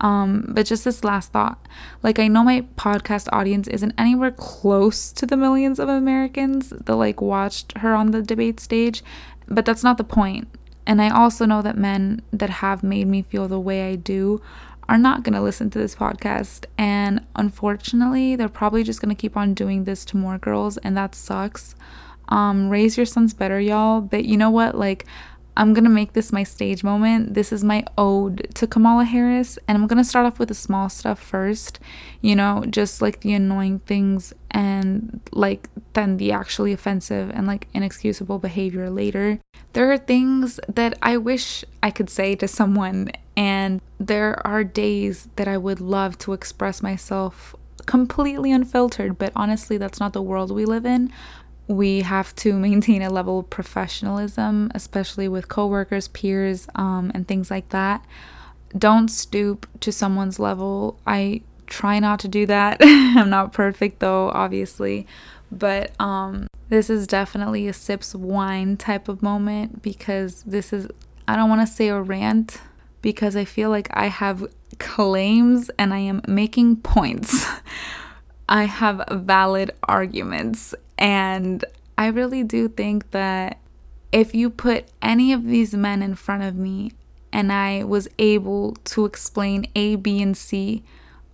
Um, 0.00 0.46
but 0.48 0.64
just 0.64 0.84
this 0.84 1.04
last 1.04 1.32
thought 1.32 1.58
like, 2.02 2.18
I 2.18 2.28
know 2.28 2.42
my 2.42 2.62
podcast 2.76 3.28
audience 3.32 3.68
isn't 3.68 3.94
anywhere 3.98 4.30
close 4.30 5.12
to 5.12 5.26
the 5.26 5.36
millions 5.36 5.78
of 5.78 5.88
Americans 5.88 6.70
that 6.70 6.94
like 6.96 7.20
watched 7.20 7.76
her 7.78 7.94
on 7.94 8.10
the 8.10 8.22
debate 8.22 8.60
stage, 8.60 9.02
but 9.46 9.64
that's 9.64 9.84
not 9.84 9.98
the 9.98 10.04
point. 10.04 10.48
And 10.86 11.00
I 11.00 11.10
also 11.10 11.44
know 11.44 11.62
that 11.62 11.76
men 11.76 12.22
that 12.32 12.50
have 12.50 12.82
made 12.82 13.06
me 13.06 13.22
feel 13.22 13.46
the 13.46 13.60
way 13.60 13.90
I 13.90 13.96
do 13.96 14.40
are 14.88 14.98
not 14.98 15.22
going 15.22 15.34
to 15.34 15.40
listen 15.40 15.70
to 15.70 15.78
this 15.78 15.94
podcast. 15.94 16.64
And 16.76 17.24
unfortunately, 17.36 18.34
they're 18.34 18.48
probably 18.48 18.82
just 18.82 19.00
going 19.00 19.14
to 19.14 19.20
keep 19.20 19.36
on 19.36 19.54
doing 19.54 19.84
this 19.84 20.04
to 20.06 20.16
more 20.16 20.36
girls, 20.36 20.78
and 20.78 20.96
that 20.96 21.14
sucks. 21.14 21.76
Um, 22.28 22.70
raise 22.70 22.96
your 22.96 23.06
sons 23.06 23.32
better, 23.32 23.60
y'all. 23.60 24.00
But 24.00 24.24
you 24.24 24.36
know 24.36 24.50
what? 24.50 24.76
Like, 24.76 25.06
I'm 25.56 25.74
gonna 25.74 25.88
make 25.90 26.12
this 26.12 26.32
my 26.32 26.42
stage 26.42 26.82
moment. 26.82 27.34
This 27.34 27.52
is 27.52 27.62
my 27.62 27.84
ode 27.98 28.46
to 28.54 28.66
Kamala 28.66 29.04
Harris, 29.04 29.58
and 29.66 29.76
I'm 29.76 29.86
gonna 29.86 30.04
start 30.04 30.26
off 30.26 30.38
with 30.38 30.48
the 30.48 30.54
small 30.54 30.88
stuff 30.88 31.20
first, 31.20 31.80
you 32.20 32.36
know, 32.36 32.64
just 32.68 33.02
like 33.02 33.20
the 33.20 33.32
annoying 33.32 33.80
things 33.80 34.32
and 34.50 35.20
like 35.32 35.68
then 35.92 36.16
the 36.16 36.32
actually 36.32 36.72
offensive 36.72 37.30
and 37.30 37.46
like 37.46 37.68
inexcusable 37.74 38.38
behavior 38.38 38.90
later. 38.90 39.40
There 39.72 39.90
are 39.92 39.98
things 39.98 40.58
that 40.68 40.98
I 41.02 41.16
wish 41.16 41.64
I 41.82 41.90
could 41.90 42.10
say 42.10 42.34
to 42.36 42.48
someone, 42.48 43.10
and 43.36 43.80
there 43.98 44.44
are 44.46 44.64
days 44.64 45.28
that 45.36 45.48
I 45.48 45.56
would 45.56 45.80
love 45.80 46.18
to 46.18 46.32
express 46.32 46.82
myself 46.82 47.54
completely 47.86 48.52
unfiltered, 48.52 49.18
but 49.18 49.32
honestly, 49.34 49.76
that's 49.76 50.00
not 50.00 50.12
the 50.12 50.22
world 50.22 50.50
we 50.50 50.64
live 50.64 50.86
in 50.86 51.10
we 51.70 52.00
have 52.00 52.34
to 52.34 52.52
maintain 52.54 53.00
a 53.00 53.08
level 53.08 53.38
of 53.38 53.48
professionalism, 53.48 54.72
especially 54.74 55.28
with 55.28 55.48
coworkers, 55.48 56.08
peers, 56.08 56.66
um, 56.74 57.12
and 57.14 57.28
things 57.28 57.48
like 57.48 57.68
that. 57.68 58.04
Don't 58.76 59.08
stoop 59.08 59.68
to 59.78 59.92
someone's 59.92 60.40
level. 60.40 60.98
I 61.06 61.42
try 61.68 62.00
not 62.00 62.18
to 62.20 62.28
do 62.28 62.44
that. 62.46 62.78
I'm 62.82 63.30
not 63.30 63.52
perfect 63.52 64.00
though, 64.00 64.30
obviously, 64.30 65.06
but 65.52 65.92
um, 66.00 66.48
this 66.70 66.90
is 66.90 67.06
definitely 67.06 67.68
a 67.68 67.72
sips 67.72 68.16
wine 68.16 68.76
type 68.76 69.08
of 69.08 69.22
moment 69.22 69.80
because 69.80 70.42
this 70.42 70.72
is 70.72 70.88
I 71.28 71.36
don't 71.36 71.48
want 71.48 71.60
to 71.60 71.72
say 71.72 71.86
a 71.86 72.00
rant 72.00 72.60
because 73.00 73.36
I 73.36 73.44
feel 73.44 73.70
like 73.70 73.88
I 73.92 74.06
have 74.06 74.52
claims 74.80 75.70
and 75.78 75.94
I 75.94 75.98
am 75.98 76.20
making 76.26 76.78
points. 76.78 77.46
I 78.48 78.64
have 78.64 79.04
valid 79.08 79.70
arguments 79.84 80.74
and 81.00 81.64
I 81.98 82.08
really 82.08 82.44
do 82.44 82.68
think 82.68 83.10
that 83.10 83.58
if 84.12 84.34
you 84.34 84.50
put 84.50 84.86
any 85.02 85.32
of 85.32 85.44
these 85.44 85.74
men 85.74 86.02
in 86.02 86.14
front 86.14 86.42
of 86.42 86.54
me 86.54 86.92
and 87.32 87.52
I 87.52 87.84
was 87.84 88.08
able 88.18 88.74
to 88.84 89.06
explain 89.06 89.66
A, 89.74 89.96
B, 89.96 90.20
and 90.20 90.36
C 90.36 90.84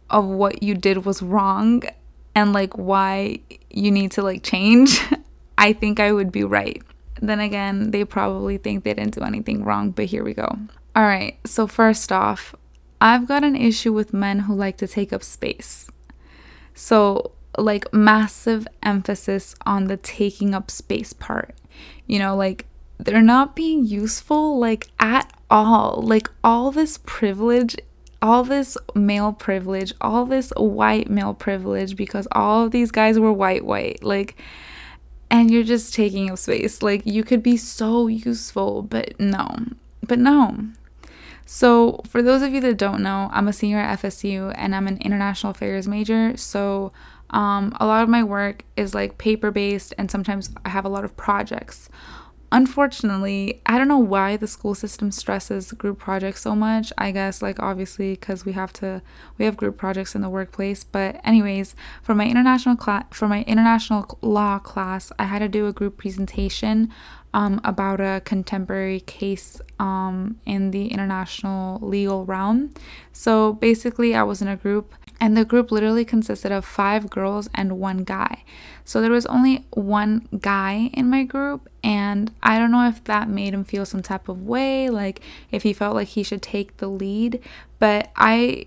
of 0.09 0.25
what 0.25 0.63
you 0.63 0.75
did 0.75 1.05
was 1.05 1.23
wrong 1.23 1.83
and 2.35 2.53
like 2.53 2.75
why 2.75 3.41
you 3.71 3.91
need 3.91 4.13
to 4.13 4.23
like 4.23 4.43
change, 4.43 5.01
I 5.59 5.73
think 5.73 5.99
I 5.99 6.13
would 6.13 6.31
be 6.31 6.45
right. 6.45 6.83
Then 7.21 7.41
again, 7.41 7.91
they 7.91 8.05
probably 8.05 8.59
think 8.59 8.85
they 8.85 8.95
didn't 8.95 9.15
do 9.15 9.23
anything 9.23 9.65
wrong, 9.65 9.91
but 9.91 10.05
here 10.05 10.23
we 10.23 10.35
go. 10.35 10.59
All 10.95 11.03
right, 11.03 11.39
so 11.45 11.67
first 11.67 12.13
off, 12.13 12.55
I've 13.01 13.27
got 13.27 13.43
an 13.43 13.57
issue 13.57 13.93
with 13.93 14.13
men 14.13 14.41
who 14.41 14.55
like 14.55 14.77
to 14.79 14.87
take 14.87 15.13
up 15.13 15.23
space. 15.23 15.89
So, 16.75 17.33
like 17.57 17.93
massive 17.93 18.67
emphasis 18.83 19.55
on 19.65 19.87
the 19.87 19.97
taking 19.97 20.55
up 20.55 20.71
space 20.71 21.13
part. 21.13 21.55
You 22.07 22.19
know, 22.19 22.37
like 22.37 22.67
they're 22.99 23.23
not 23.23 23.57
being 23.57 23.85
useful 23.85 24.59
like 24.59 24.89
at 24.99 25.33
all. 25.51 26.03
Like 26.03 26.31
all 26.43 26.71
this 26.71 26.99
privilege, 27.05 27.77
all 28.23 28.45
this 28.45 28.77
male 28.95 29.33
privilege, 29.33 29.93
all 30.01 30.25
this 30.25 30.53
white 30.57 31.11
male 31.11 31.35
privilege 31.35 31.97
because 31.97 32.27
all 32.33 32.65
of 32.65 32.71
these 32.71 32.91
guys 32.91 33.19
were 33.19 33.33
white 33.33 33.65
white. 33.65 34.03
Like 34.03 34.37
and 35.31 35.51
you're 35.51 35.65
just 35.65 35.95
taking 35.95 36.31
up 36.31 36.39
space. 36.39 36.83
Like 36.83 37.03
you 37.05 37.25
could 37.25 37.43
be 37.43 37.57
so 37.57 38.07
useful, 38.07 38.83
but 38.83 39.19
no. 39.19 39.49
But 40.07 40.19
no. 40.19 40.69
So, 41.49 42.01
for 42.09 42.23
those 42.23 42.43
of 42.43 42.53
you 42.53 42.61
that 42.63 42.77
don't 42.77 43.03
know, 43.03 43.31
I'm 43.33 43.47
a 43.47 43.53
senior 43.53 43.79
at 43.79 44.01
FSU 44.01 44.53
and 44.57 44.75
I'm 44.75 44.89
an 44.89 44.99
international 44.99 45.53
affairs 45.53 45.87
major. 45.87 46.37
So, 46.37 46.93
um, 47.31 47.77
a 47.81 47.87
lot 47.87 48.03
of 48.03 48.09
my 48.09 48.23
work 48.23 48.65
is 48.77 48.95
like 48.95 49.19
paper 49.19 49.51
based, 49.51 49.95
and 49.99 50.11
sometimes 50.11 50.51
I 50.65 50.71
have 50.71 50.85
a 50.85 50.89
lot 50.89 51.05
of 51.05 51.17
projects. 51.17 51.89
Unfortunately, 52.53 53.61
I 53.67 53.77
don't 53.77 53.89
know 53.89 53.99
why 53.99 54.37
the 54.37 54.47
school 54.47 54.77
system 54.77 55.11
stresses 55.11 55.73
group 55.73 55.99
projects 55.99 56.43
so 56.43 56.55
much. 56.55 56.93
I 56.97 57.11
guess, 57.11 57.43
like, 57.43 57.61
obviously, 57.61 58.13
because 58.13 58.45
we 58.45 58.53
have 58.53 58.73
to, 58.75 59.03
we 59.37 59.45
have 59.45 59.57
group 59.57 59.77
projects 59.77 60.15
in 60.15 60.23
the 60.23 60.29
workplace. 60.29 60.85
But, 60.85 61.21
anyways, 61.25 61.75
for 62.03 62.15
my 62.15 62.27
international 62.27 62.77
class, 62.77 63.05
for 63.11 63.27
my 63.27 63.43
international 63.43 64.17
law 64.23 64.61
class, 64.61 65.11
I 65.19 65.25
had 65.25 65.41
to 65.41 65.49
do 65.49 65.67
a 65.67 65.73
group 65.73 65.97
presentation 65.97 66.93
um, 67.35 67.61
about 67.65 68.01
a 68.01 68.23
contemporary 68.25 69.01
case 69.01 69.61
um, 69.81 70.39
in 70.47 70.71
the 70.71 70.87
international 70.89 71.81
legal 71.87 72.25
realm. 72.25 72.73
So 73.13 73.55
basically, 73.55 74.15
I 74.15 74.23
was 74.23 74.41
in 74.41 74.47
a 74.47 74.57
group 74.57 74.95
and 75.21 75.37
the 75.37 75.45
group 75.45 75.71
literally 75.71 76.05
consisted 76.05 76.53
of 76.53 76.65
five 76.65 77.09
girls 77.09 77.49
and 77.55 77.79
one 77.79 78.05
guy. 78.05 78.45
So 78.85 79.01
there 79.01 79.11
was 79.11 79.27
only 79.27 79.67
one 79.71 80.29
guy 80.41 80.91
in 80.93 81.09
my 81.09 81.25
group, 81.25 81.69
and 81.83 82.33
I 82.43 82.59
don't 82.59 82.71
know 82.71 82.89
if 82.89 83.03
that 83.05 83.29
made 83.29 83.55
him 83.55 83.65
feel 83.65 83.87
some 83.87 84.03
type 84.03 84.29
of 84.29 84.43
way, 84.43 84.91
like 84.91 85.21
if 85.51 85.63
he 85.63 85.73
felt 85.73 85.95
like 85.95 86.09
he 86.09 86.23
should 86.23 86.43
take 86.43 86.77
the 86.77 86.89
lead, 86.89 87.41
but 87.79 88.11
I 88.17 88.67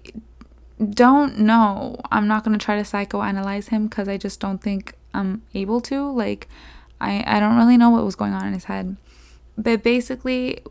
don't 0.94 1.40
know. 1.40 2.00
I'm 2.12 2.28
not 2.28 2.44
going 2.44 2.58
to 2.58 2.64
try 2.64 2.82
to 2.82 2.84
psychoanalyze 2.84 3.70
him 3.70 3.88
because 3.88 4.08
I 4.08 4.18
just 4.18 4.40
don't 4.40 4.60
think 4.60 4.94
I'm 5.14 5.44
able 5.54 5.82
to. 5.82 6.10
Like, 6.12 6.48
I, 7.02 7.24
I 7.28 7.40
don't 7.40 7.58
really 7.58 7.78
know 7.78 7.90
what 7.90 8.06
was 8.06 8.16
going 8.16 8.34
on 8.34 8.48
in 8.48 8.54
his 8.54 8.66
head. 8.66 8.96
But 9.58 9.84
basically, 9.84 10.64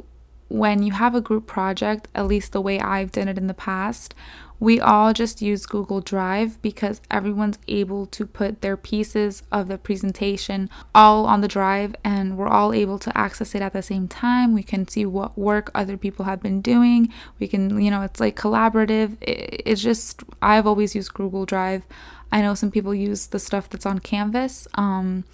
when 0.48 0.82
you 0.82 0.92
have 0.92 1.14
a 1.14 1.20
group 1.20 1.46
project, 1.46 2.08
at 2.14 2.26
least 2.26 2.52
the 2.52 2.60
way 2.60 2.80
I've 2.80 3.12
done 3.12 3.28
it 3.28 3.36
in 3.36 3.48
the 3.48 3.54
past, 3.54 4.14
we 4.60 4.80
all 4.80 5.12
just 5.12 5.40
use 5.40 5.66
Google 5.66 6.00
Drive 6.00 6.60
because 6.62 7.00
everyone's 7.10 7.58
able 7.68 8.06
to 8.06 8.26
put 8.26 8.60
their 8.60 8.76
pieces 8.76 9.42
of 9.52 9.68
the 9.68 9.78
presentation 9.78 10.68
all 10.94 11.26
on 11.26 11.40
the 11.40 11.48
drive 11.48 11.94
and 12.04 12.36
we're 12.36 12.48
all 12.48 12.72
able 12.72 12.98
to 12.98 13.16
access 13.16 13.54
it 13.54 13.62
at 13.62 13.72
the 13.72 13.82
same 13.82 14.08
time. 14.08 14.52
We 14.52 14.64
can 14.64 14.88
see 14.88 15.06
what 15.06 15.38
work 15.38 15.70
other 15.74 15.96
people 15.96 16.24
have 16.24 16.42
been 16.42 16.60
doing. 16.60 17.12
We 17.38 17.46
can, 17.46 17.80
you 17.80 17.90
know, 17.90 18.02
it's 18.02 18.18
like 18.18 18.36
collaborative. 18.36 19.16
It's 19.20 19.80
just, 19.80 20.24
I've 20.42 20.66
always 20.66 20.94
used 20.94 21.14
Google 21.14 21.46
Drive. 21.46 21.84
I 22.32 22.42
know 22.42 22.54
some 22.54 22.72
people 22.72 22.94
use 22.94 23.28
the 23.28 23.38
stuff 23.38 23.70
that's 23.70 23.86
on 23.86 24.00
Canvas. 24.00 24.66
Um, 24.74 25.24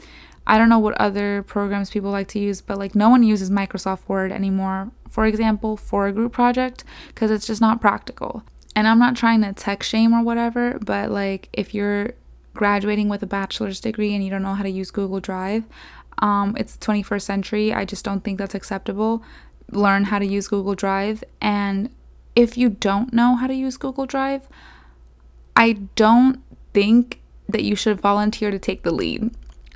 I 0.47 0.59
don't 0.59 0.69
know 0.69 0.79
what 0.79 1.01
other 1.01 1.43
programs 1.43 1.91
people 1.91 2.11
like 2.11 2.29
to 2.29 2.39
use, 2.39 2.61
but 2.61 2.79
like 2.79 2.95
no 2.95 3.09
one 3.09 3.23
uses 3.23 3.51
Microsoft 3.51 4.07
Word 4.07 4.31
anymore, 4.31 4.91
for 5.09 5.25
example, 5.25 5.79
for 5.79 6.07
a 6.07 6.13
group 6.13 6.33
project 6.33 6.85
because 7.09 7.31
it's 7.31 7.47
just 7.47 7.63
not 7.63 7.81
practical 7.81 8.45
and 8.77 8.89
I'm 8.89 8.99
not 8.99 9.17
trying 9.17 9.43
to 9.43 9.53
tech 9.53 9.83
shame 9.83 10.13
or 10.13 10.23
whatever, 10.23 10.79
but 10.81 11.11
like 11.11 11.49
if 11.53 11.75
you're 11.75 12.13
graduating 12.55 13.09
with 13.09 13.23
a 13.23 13.27
bachelor's 13.27 13.81
degree 13.81 14.15
and 14.15 14.25
you 14.25 14.31
don't 14.31 14.43
know 14.43 14.55
how 14.55 14.63
to 14.63 14.71
use 14.71 14.91
Google 14.91 15.21
Drive, 15.21 15.65
um, 16.19 16.57
it's 16.59 16.77
the 16.77 16.85
21st 16.85 17.23
century. 17.23 17.73
I 17.73 17.85
just 17.85 18.05
don't 18.05 18.23
think 18.23 18.39
that's 18.39 18.55
acceptable. 18.55 19.23
Learn 19.71 20.05
how 20.05 20.19
to 20.19 20.27
use 20.27 20.49
Google 20.49 20.75
Drive. 20.75 21.25
And 21.41 21.91
if 22.37 22.57
you 22.57 22.69
don't 22.69 23.13
know 23.13 23.37
how 23.37 23.47
to 23.47 23.55
use 23.55 23.77
Google 23.77 24.07
Drive, 24.07 24.49
I 25.57 25.75
don't 25.95 26.43
think 26.73 27.21
that 27.49 27.63
you 27.63 27.77
should 27.77 28.01
volunteer 28.01 28.51
to 28.51 28.59
take 28.59 28.83
the 28.83 28.91
lead. 28.93 29.31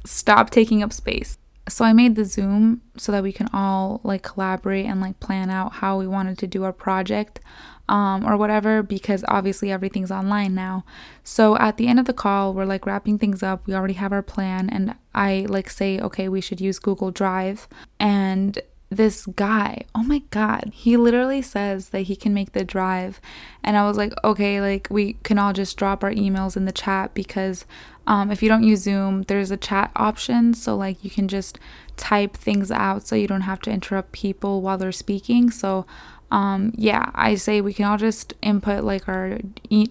Stop 0.05 0.51
taking 0.51 0.83
up 0.83 0.93
space. 0.93 1.37
So 1.69 1.85
I 1.85 1.93
made 1.93 2.17
the 2.17 2.25
Zoom 2.25 2.81
so 2.97 3.13
that 3.13 3.23
we 3.23 3.33
can 3.33 3.49
all 3.53 4.01
like 4.03 4.23
collaborate 4.23 4.87
and 4.87 5.01
like 5.01 5.21
plan 5.21 5.51
out 5.51 5.75
how 5.75 5.99
we 5.99 6.07
wanted 6.07 6.39
to 6.39 6.47
do 6.47 6.65
our 6.65 6.73
project 6.73 7.41
um, 7.89 8.27
or 8.27 8.37
whatever 8.37 8.83
because 8.83 9.25
obviously 9.29 9.71
everything's 9.71 10.11
online 10.11 10.55
now. 10.55 10.85
So 11.25 11.57
at 11.57 11.77
the 11.77 11.89
end 11.89 11.99
of 11.99 12.07
the 12.07 12.13
call, 12.13 12.55
we're 12.55 12.65
like 12.65 12.87
wrapping 12.87 13.19
things 13.19 13.43
up. 13.43 13.67
We 13.67 13.75
already 13.75 13.95
have 13.95 14.13
our 14.13 14.23
plan, 14.23 14.69
and 14.71 14.95
I 15.15 15.47
like 15.49 15.71
say, 15.71 15.99
okay, 15.99 16.29
we 16.29 16.41
should 16.41 16.61
use 16.61 16.79
Google 16.79 17.11
Drive. 17.11 17.69
And 17.99 18.61
this 18.91 19.27
guy, 19.27 19.85
oh 19.95 20.03
my 20.03 20.23
God, 20.31 20.71
he 20.73 20.97
literally 20.97 21.43
says 21.43 21.91
that 21.91 22.03
he 22.03 22.17
can 22.17 22.33
make 22.33 22.53
the 22.53 22.65
drive. 22.65 23.21
And 23.63 23.77
I 23.77 23.87
was 23.87 23.99
like, 23.99 24.15
okay, 24.25 24.61
like 24.61 24.89
we 24.91 25.15
can 25.25 25.39
all 25.39 25.53
just 25.53 25.77
drop 25.77 26.03
our 26.03 26.13
emails 26.13 26.57
in 26.57 26.65
the 26.65 26.73
chat 26.73 27.13
because 27.13 27.67
um, 28.09 28.31
if 28.31 28.43
you 28.43 28.49
don't 28.49 28.65
use 28.65 28.81
Zoom, 28.81 29.25
there's 29.25 29.51
a 29.51 29.59
chat 29.59 29.91
option. 29.95 30.55
So, 30.55 30.75
like, 30.75 31.05
you 31.05 31.11
can 31.11 31.29
just 31.29 31.59
type 31.99 32.35
things 32.35 32.71
out 32.71 33.07
so 33.07 33.15
you 33.15 33.29
don't 33.29 33.43
have 33.43 33.61
to 33.61 33.71
interrupt 33.71 34.13
people 34.13 34.63
while 34.63 34.79
they're 34.79 34.93
speaking. 34.93 35.51
So, 35.51 35.85
um, 36.31 36.73
yeah, 36.77 37.11
I 37.15 37.37
say 37.37 37.61
we 37.61 37.73
can 37.73 37.87
all 37.87 37.97
just 37.97 38.35
input 38.43 38.85
like 38.85 39.09
our 39.09 39.39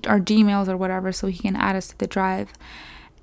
our 0.07 0.19
Gmails 0.19 0.67
or 0.67 0.77
whatever 0.77 1.11
so 1.11 1.27
he 1.27 1.39
can 1.39 1.55
add 1.55 1.75
us 1.75 1.87
to 1.89 1.97
the 1.97 2.07
drive. 2.07 2.53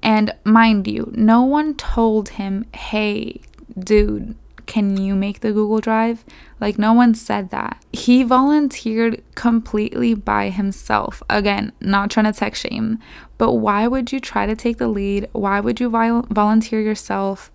And 0.02 0.34
mind 0.44 0.86
you, 0.86 1.12
no 1.14 1.42
one 1.42 1.74
told 1.74 2.30
him, 2.30 2.66
"Hey, 2.74 3.40
dude, 3.78 4.34
can 4.66 4.96
you 4.96 5.14
make 5.14 5.40
the 5.40 5.52
Google 5.52 5.80
Drive?" 5.80 6.24
Like 6.60 6.76
no 6.76 6.92
one 6.92 7.14
said 7.14 7.50
that. 7.50 7.82
He 7.92 8.22
volunteered 8.24 9.22
completely 9.34 10.14
by 10.14 10.50
himself. 10.50 11.22
Again, 11.30 11.72
not 11.80 12.10
trying 12.10 12.32
to 12.32 12.38
tech 12.38 12.54
shame, 12.56 12.98
but 13.38 13.52
why 13.52 13.86
would 13.86 14.12
you 14.12 14.18
try 14.18 14.46
to 14.46 14.56
take 14.56 14.78
the 14.78 14.88
lead? 14.88 15.28
Why 15.32 15.60
would 15.60 15.78
you 15.78 15.88
volunteer 15.88 16.80
yourself 16.80 17.52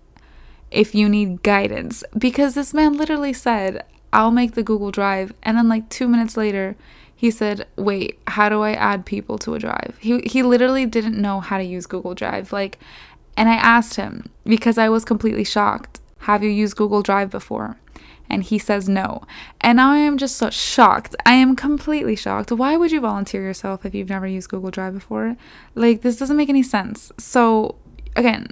if 0.70 0.94
you 0.94 1.08
need 1.08 1.42
guidance? 1.42 2.02
Because 2.16 2.54
this 2.54 2.72
man 2.72 2.96
literally 2.96 3.32
said, 3.32 3.84
I'll 4.12 4.30
make 4.30 4.54
the 4.54 4.62
Google 4.62 4.90
Drive. 4.90 5.32
And 5.42 5.56
then 5.56 5.68
like 5.68 5.88
2 5.88 6.08
minutes 6.08 6.36
later, 6.36 6.76
he 7.14 7.30
said, 7.30 7.66
"Wait, 7.76 8.18
how 8.26 8.48
do 8.48 8.62
I 8.62 8.72
add 8.72 9.04
people 9.04 9.38
to 9.38 9.54
a 9.54 9.58
drive?" 9.58 9.96
He 10.00 10.20
he 10.20 10.42
literally 10.42 10.86
didn't 10.86 11.20
know 11.20 11.40
how 11.40 11.58
to 11.58 11.64
use 11.64 11.86
Google 11.86 12.14
Drive. 12.14 12.52
Like 12.52 12.78
and 13.36 13.48
I 13.48 13.54
asked 13.54 13.96
him 13.96 14.30
because 14.44 14.78
I 14.78 14.88
was 14.88 15.04
completely 15.04 15.44
shocked. 15.44 16.00
Have 16.20 16.42
you 16.42 16.50
used 16.50 16.76
Google 16.76 17.02
Drive 17.02 17.30
before? 17.30 17.78
And 18.28 18.44
he 18.44 18.58
says 18.58 18.88
no. 18.88 19.22
And 19.60 19.76
now 19.76 19.92
I 19.92 19.96
am 19.98 20.18
just 20.18 20.36
so 20.36 20.50
shocked. 20.50 21.16
I 21.26 21.32
am 21.32 21.56
completely 21.56 22.14
shocked. 22.14 22.52
Why 22.52 22.76
would 22.76 22.92
you 22.92 23.00
volunteer 23.00 23.42
yourself 23.42 23.84
if 23.84 23.94
you've 23.94 24.08
never 24.08 24.26
used 24.26 24.50
Google 24.50 24.70
Drive 24.70 24.94
before? 24.94 25.36
Like, 25.74 26.02
this 26.02 26.16
doesn't 26.16 26.36
make 26.36 26.48
any 26.48 26.62
sense. 26.62 27.10
So, 27.18 27.74
again, 28.14 28.48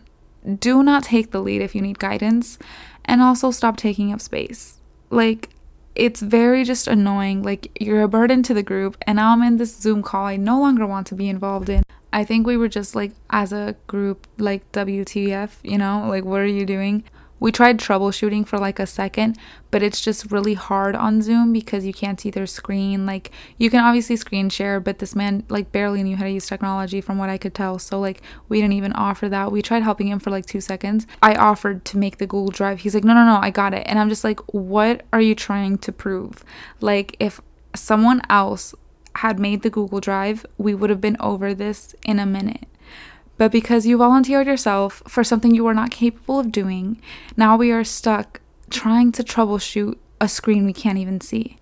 do 0.59 0.83
not 0.83 1.05
take 1.05 1.31
the 1.31 1.41
lead 1.41 1.63
if 1.63 1.77
you 1.77 1.83
need 1.83 1.99
guidance. 1.99 2.59
And 3.05 3.23
also 3.23 3.51
stop 3.51 3.77
taking 3.77 4.13
up 4.13 4.21
space. 4.21 4.78
Like, 5.11 5.51
it's 5.95 6.21
very 6.21 6.65
just 6.65 6.87
annoying. 6.87 7.43
Like, 7.43 7.77
you're 7.81 8.03
a 8.03 8.09
burden 8.09 8.43
to 8.45 8.55
the 8.55 8.63
group, 8.63 8.97
and 9.07 9.17
now 9.17 9.33
I'm 9.33 9.43
in 9.43 9.57
this 9.57 9.77
Zoom 9.77 10.03
call 10.03 10.27
I 10.27 10.37
no 10.37 10.61
longer 10.61 10.87
want 10.87 11.07
to 11.09 11.15
be 11.15 11.29
involved 11.29 11.69
in. 11.69 11.83
I 12.13 12.25
think 12.25 12.47
we 12.47 12.57
were 12.57 12.69
just 12.69 12.95
like, 12.95 13.13
as 13.31 13.53
a 13.53 13.77
group, 13.87 14.27
like, 14.39 14.71
WTF, 14.73 15.51
you 15.63 15.77
know? 15.77 16.07
Like, 16.09 16.25
what 16.25 16.41
are 16.41 16.47
you 16.47 16.65
doing? 16.65 17.05
We 17.41 17.53
tried 17.53 17.79
troubleshooting 17.79 18.47
for 18.47 18.59
like 18.59 18.79
a 18.79 18.87
second, 18.87 19.39
but 19.71 19.83
it's 19.83 20.01
just 20.01 20.31
really 20.33 20.55
hard 20.55 20.97
on 20.97 21.23
Zoom 21.23 21.53
because 21.53 21.85
you 21.85 21.93
can't 21.93 22.21
see 22.21 22.31
their 22.31 22.47
screen. 22.47 23.07
Like, 23.07 23.31
you 23.57 23.71
can 23.71 23.81
obviously 23.81 24.17
screen 24.17 24.49
share, 24.49 24.81
but 24.81 24.99
this 24.99 25.15
man 25.15 25.45
like 25.49 25.71
barely 25.73 26.03
knew 26.03 26.17
how 26.17 26.25
to 26.25 26.31
use 26.31 26.47
technology 26.47 27.01
from 27.01 27.19
what 27.19 27.29
I 27.29 27.39
could 27.39 27.55
tell. 27.55 27.79
So, 27.79 28.01
like, 28.01 28.23
we 28.49 28.61
didn't 28.61 28.75
even 28.75 28.93
offer 28.93 29.29
that. 29.29 29.53
We 29.53 29.63
tried 29.63 29.83
helping 29.83 30.09
him 30.09 30.19
for 30.19 30.31
like 30.31 30.47
two 30.47 30.61
seconds. 30.61 31.07
I 31.23 31.35
offered 31.35 31.85
to 31.87 31.99
make 31.99 32.19
the 32.19 32.27
Google 32.27 32.51
Drive. 32.51 32.81
He's 32.81 32.95
like, 32.95 33.05
no, 33.05 33.15
no, 33.15 33.25
no, 33.25 33.39
I 33.41 33.51
got 33.51 33.75
it. 33.75 33.85
And 33.87 33.99
I'm 33.99 34.09
just 34.09 34.25
like, 34.25 34.41
what 34.53 35.05
are 35.13 35.21
you 35.21 35.35
trying 35.35 35.79
to 35.79 35.93
prove? 35.93 36.45
Like, 36.81 37.17
if 37.21 37.41
someone 37.75 38.23
else 38.29 38.75
had 39.17 39.39
made 39.39 39.63
the 39.63 39.71
Google 39.71 40.01
Drive, 40.01 40.47
we 40.59 40.75
would 40.75 40.91
have 40.91 41.01
been 41.01 41.17
over 41.21 41.55
this 41.55 41.95
in 42.05 42.19
a 42.19 42.27
minute. 42.27 42.67
But 43.39 43.53
because 43.53 43.87
you 43.87 43.97
volunteered 43.97 44.47
yourself 44.47 45.03
for 45.09 45.25
something 45.25 45.55
you 45.55 45.65
were 45.65 45.75
not 45.75 45.91
capable 45.91 46.39
of 46.39 46.53
doing, 46.53 47.01
now 47.37 47.57
we 47.57 47.71
are 47.71 47.85
stuck 47.85 48.41
trying 48.69 49.13
to 49.13 49.23
troubleshoot 49.23 49.97
a 50.21 50.29
screen 50.29 50.67
we 50.67 50.73
can't 50.73 50.99
even 50.99 51.21
see. 51.21 51.59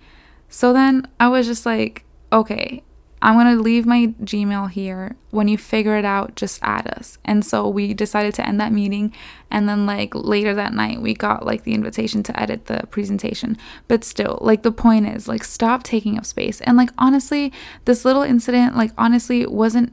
So 0.49 0.73
then 0.73 1.07
I 1.21 1.29
was 1.29 1.47
just 1.47 1.67
like, 1.67 2.05
okay, 2.33 2.83
I'm 3.23 3.35
going 3.35 3.57
to 3.57 3.63
leave 3.63 3.87
my 3.87 4.09
Gmail 4.23 4.71
here. 4.71 5.17
When 5.31 5.49
you 5.49 5.59
figure 5.59 5.97
it 5.97 6.05
out, 6.05 6.37
just 6.37 6.61
add 6.63 6.87
us. 6.87 7.19
And 7.25 7.45
so 7.45 7.69
we 7.69 7.95
decided 7.95 8.35
to 8.35 8.47
end 8.47 8.61
that 8.61 8.73
meeting. 8.73 9.13
And 9.51 9.69
then, 9.69 9.87
like, 9.87 10.15
later 10.15 10.55
that 10.55 10.75
night, 10.75 11.01
we 11.01 11.15
got 11.15 11.45
like 11.45 11.65
the 11.65 11.75
invitation 11.75 12.23
to 12.25 12.41
edit 12.41 12.67
the 12.67 12.87
presentation. 12.91 13.57
But 13.89 14.05
still, 14.05 14.39
like, 14.43 14.63
the 14.63 14.73
point 14.73 15.07
is, 15.09 15.29
like, 15.29 15.45
stop 15.45 15.83
taking 15.83 16.19
up 16.19 16.27
space. 16.27 16.61
And, 16.61 16.77
like, 16.77 16.91
honestly, 16.99 17.53
this 17.85 18.05
little 18.05 18.23
incident, 18.23 18.77
like, 18.77 18.93
honestly, 18.99 19.47
wasn't 19.47 19.93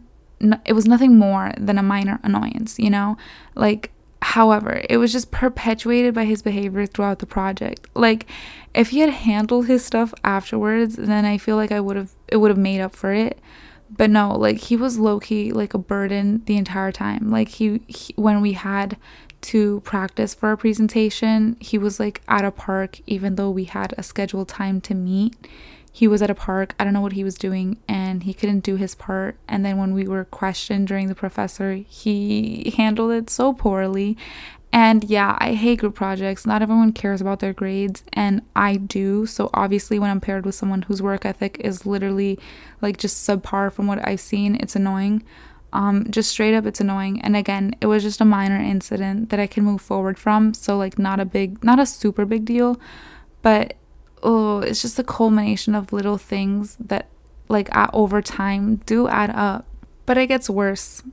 it 0.66 0.74
was 0.74 0.88
nothing 0.88 1.18
more 1.18 1.54
than 1.58 1.78
a 1.78 1.84
minor 1.84 2.20
annoyance, 2.24 2.78
you 2.78 2.90
know? 2.90 3.18
Like, 3.56 3.92
however, 4.22 4.82
it 4.90 4.98
was 4.98 5.12
just 5.12 5.32
perpetuated 5.32 6.14
by 6.14 6.26
his 6.26 6.42
behavior 6.42 6.86
throughout 6.86 7.20
the 7.20 7.26
project. 7.26 7.88
Like, 7.94 8.26
if 8.74 8.90
he 8.90 9.00
had 9.00 9.10
handled 9.10 9.68
his 9.68 9.86
stuff 9.86 10.14
afterwards, 10.24 10.96
then 10.96 11.26
I 11.26 11.38
feel 11.38 11.56
like 11.56 11.72
I 11.72 11.80
would 11.80 11.98
have, 11.98 12.12
it 12.28 12.38
would 12.38 12.52
have 12.52 12.58
made 12.58 12.82
up 12.82 12.96
for 12.96 13.14
it. 13.14 13.40
But 13.96 14.10
no, 14.10 14.36
like, 14.36 14.58
he 14.58 14.76
was 14.76 14.98
low 14.98 15.20
key 15.20 15.52
like 15.52 15.74
a 15.74 15.78
burden 15.78 16.44
the 16.46 16.58
entire 16.58 16.92
time. 16.92 17.30
Like, 17.30 17.50
he, 17.50 17.82
he 17.88 18.14
when 18.16 18.42
we 18.42 18.54
had 18.54 18.98
to 19.42 19.82
practice 19.82 20.34
for 20.34 20.52
a 20.52 20.58
presentation, 20.58 21.58
he 21.60 21.78
was 21.78 22.00
like 22.00 22.22
at 22.28 22.46
a 22.46 22.52
park, 22.52 23.00
even 23.06 23.36
though 23.36 23.52
we 23.52 23.66
had 23.66 23.94
a 23.98 24.04
scheduled 24.04 24.48
time 24.48 24.82
to 24.82 24.96
meet 24.96 25.36
he 25.96 26.08
was 26.08 26.24
at 26.24 26.32
a 26.32 26.36
park. 26.36 26.74
I 26.80 26.84
don't 26.84 26.94
know 26.94 27.02
what 27.02 27.14
he 27.14 27.24
was 27.24 27.36
doing 27.36 27.78
and 27.88 28.24
he 28.24 28.34
couldn't 28.34 28.62
do 28.62 28.78
his 28.78 28.96
part. 28.96 29.38
And 29.48 29.64
then 29.64 29.78
when 29.78 29.94
we 29.94 30.08
were 30.08 30.26
questioned 30.26 30.88
during 30.88 31.08
the 31.08 31.14
professor, 31.14 31.76
he 31.76 32.74
handled 32.76 33.12
it 33.12 33.30
so 33.30 33.54
poorly. 33.54 34.18
And 34.72 35.04
yeah, 35.04 35.38
I 35.40 35.54
hate 35.54 35.82
group 35.82 35.94
projects. 35.94 36.48
Not 36.48 36.64
everyone 36.64 36.94
cares 36.94 37.22
about 37.22 37.42
their 37.42 37.54
grades, 37.54 38.04
and 38.12 38.42
I 38.56 38.78
do. 38.78 39.28
So 39.28 39.52
obviously, 39.54 40.00
when 40.00 40.10
I'm 40.10 40.20
paired 40.20 40.48
with 40.48 40.56
someone 40.56 40.82
whose 40.82 41.00
work 41.00 41.28
ethic 41.28 41.58
is 41.60 41.86
literally 41.86 42.40
like 42.82 42.98
just 42.98 43.18
subpar 43.28 43.72
from 43.72 43.86
what 43.86 44.06
I've 44.06 44.20
seen, 44.20 44.56
it's 44.56 44.76
annoying. 44.76 45.24
Um, 45.74 46.10
just 46.10 46.32
straight 46.32 46.56
up, 46.56 46.66
it's 46.66 46.82
annoying. 46.82 47.22
And 47.22 47.36
again, 47.36 47.76
it 47.82 47.86
was 47.86 48.02
just 48.02 48.20
a 48.20 48.26
minor 48.26 48.58
incident 48.58 49.30
that 49.30 49.40
I 49.40 49.46
can 49.46 49.64
move 49.64 49.82
forward 49.82 50.18
from. 50.18 50.56
So 50.56 50.76
like, 50.76 50.98
not 50.98 51.20
a 51.20 51.26
big, 51.26 51.64
not 51.64 51.80
a 51.80 51.86
super 51.86 52.26
big 52.26 52.44
deal, 52.44 52.80
but 53.44 53.76
oh, 54.24 54.60
it's 54.60 54.82
just 54.82 54.98
a 54.98 55.04
culmination 55.04 55.76
of 55.76 55.94
little 55.94 56.18
things 56.18 56.76
that, 56.80 57.10
like, 57.50 57.70
over 57.94 58.22
time 58.22 58.78
do 58.86 59.08
add 59.08 59.30
up. 59.30 59.66
But 60.06 60.18
it 60.18 60.28
gets 60.28 60.50
worse 60.50 61.04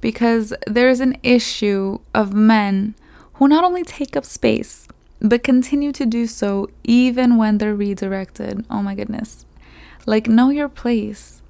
because 0.00 0.52
there's 0.66 1.00
an 1.00 1.16
issue 1.22 1.98
of 2.14 2.32
men 2.32 2.94
who 3.34 3.48
not 3.48 3.64
only 3.64 3.84
take 3.84 4.16
up 4.16 4.24
space, 4.24 4.86
but 5.20 5.42
continue 5.42 5.92
to 5.92 6.06
do 6.06 6.26
so 6.26 6.68
even 6.84 7.36
when 7.36 7.58
they're 7.58 7.74
redirected. 7.74 8.64
Oh 8.70 8.82
my 8.82 8.94
goodness. 8.94 9.46
Like, 10.06 10.28
know 10.28 10.50
your 10.50 10.68
place. 10.68 11.42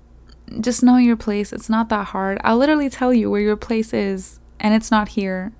Just 0.60 0.82
know 0.82 0.96
your 0.96 1.16
place. 1.16 1.52
It's 1.52 1.68
not 1.68 1.90
that 1.90 2.06
hard. 2.06 2.38
I'll 2.42 2.56
literally 2.56 2.88
tell 2.88 3.12
you 3.12 3.30
where 3.30 3.40
your 3.40 3.56
place 3.56 3.92
is, 3.92 4.40
and 4.58 4.72
it's 4.74 4.90
not 4.90 5.08
here 5.10 5.52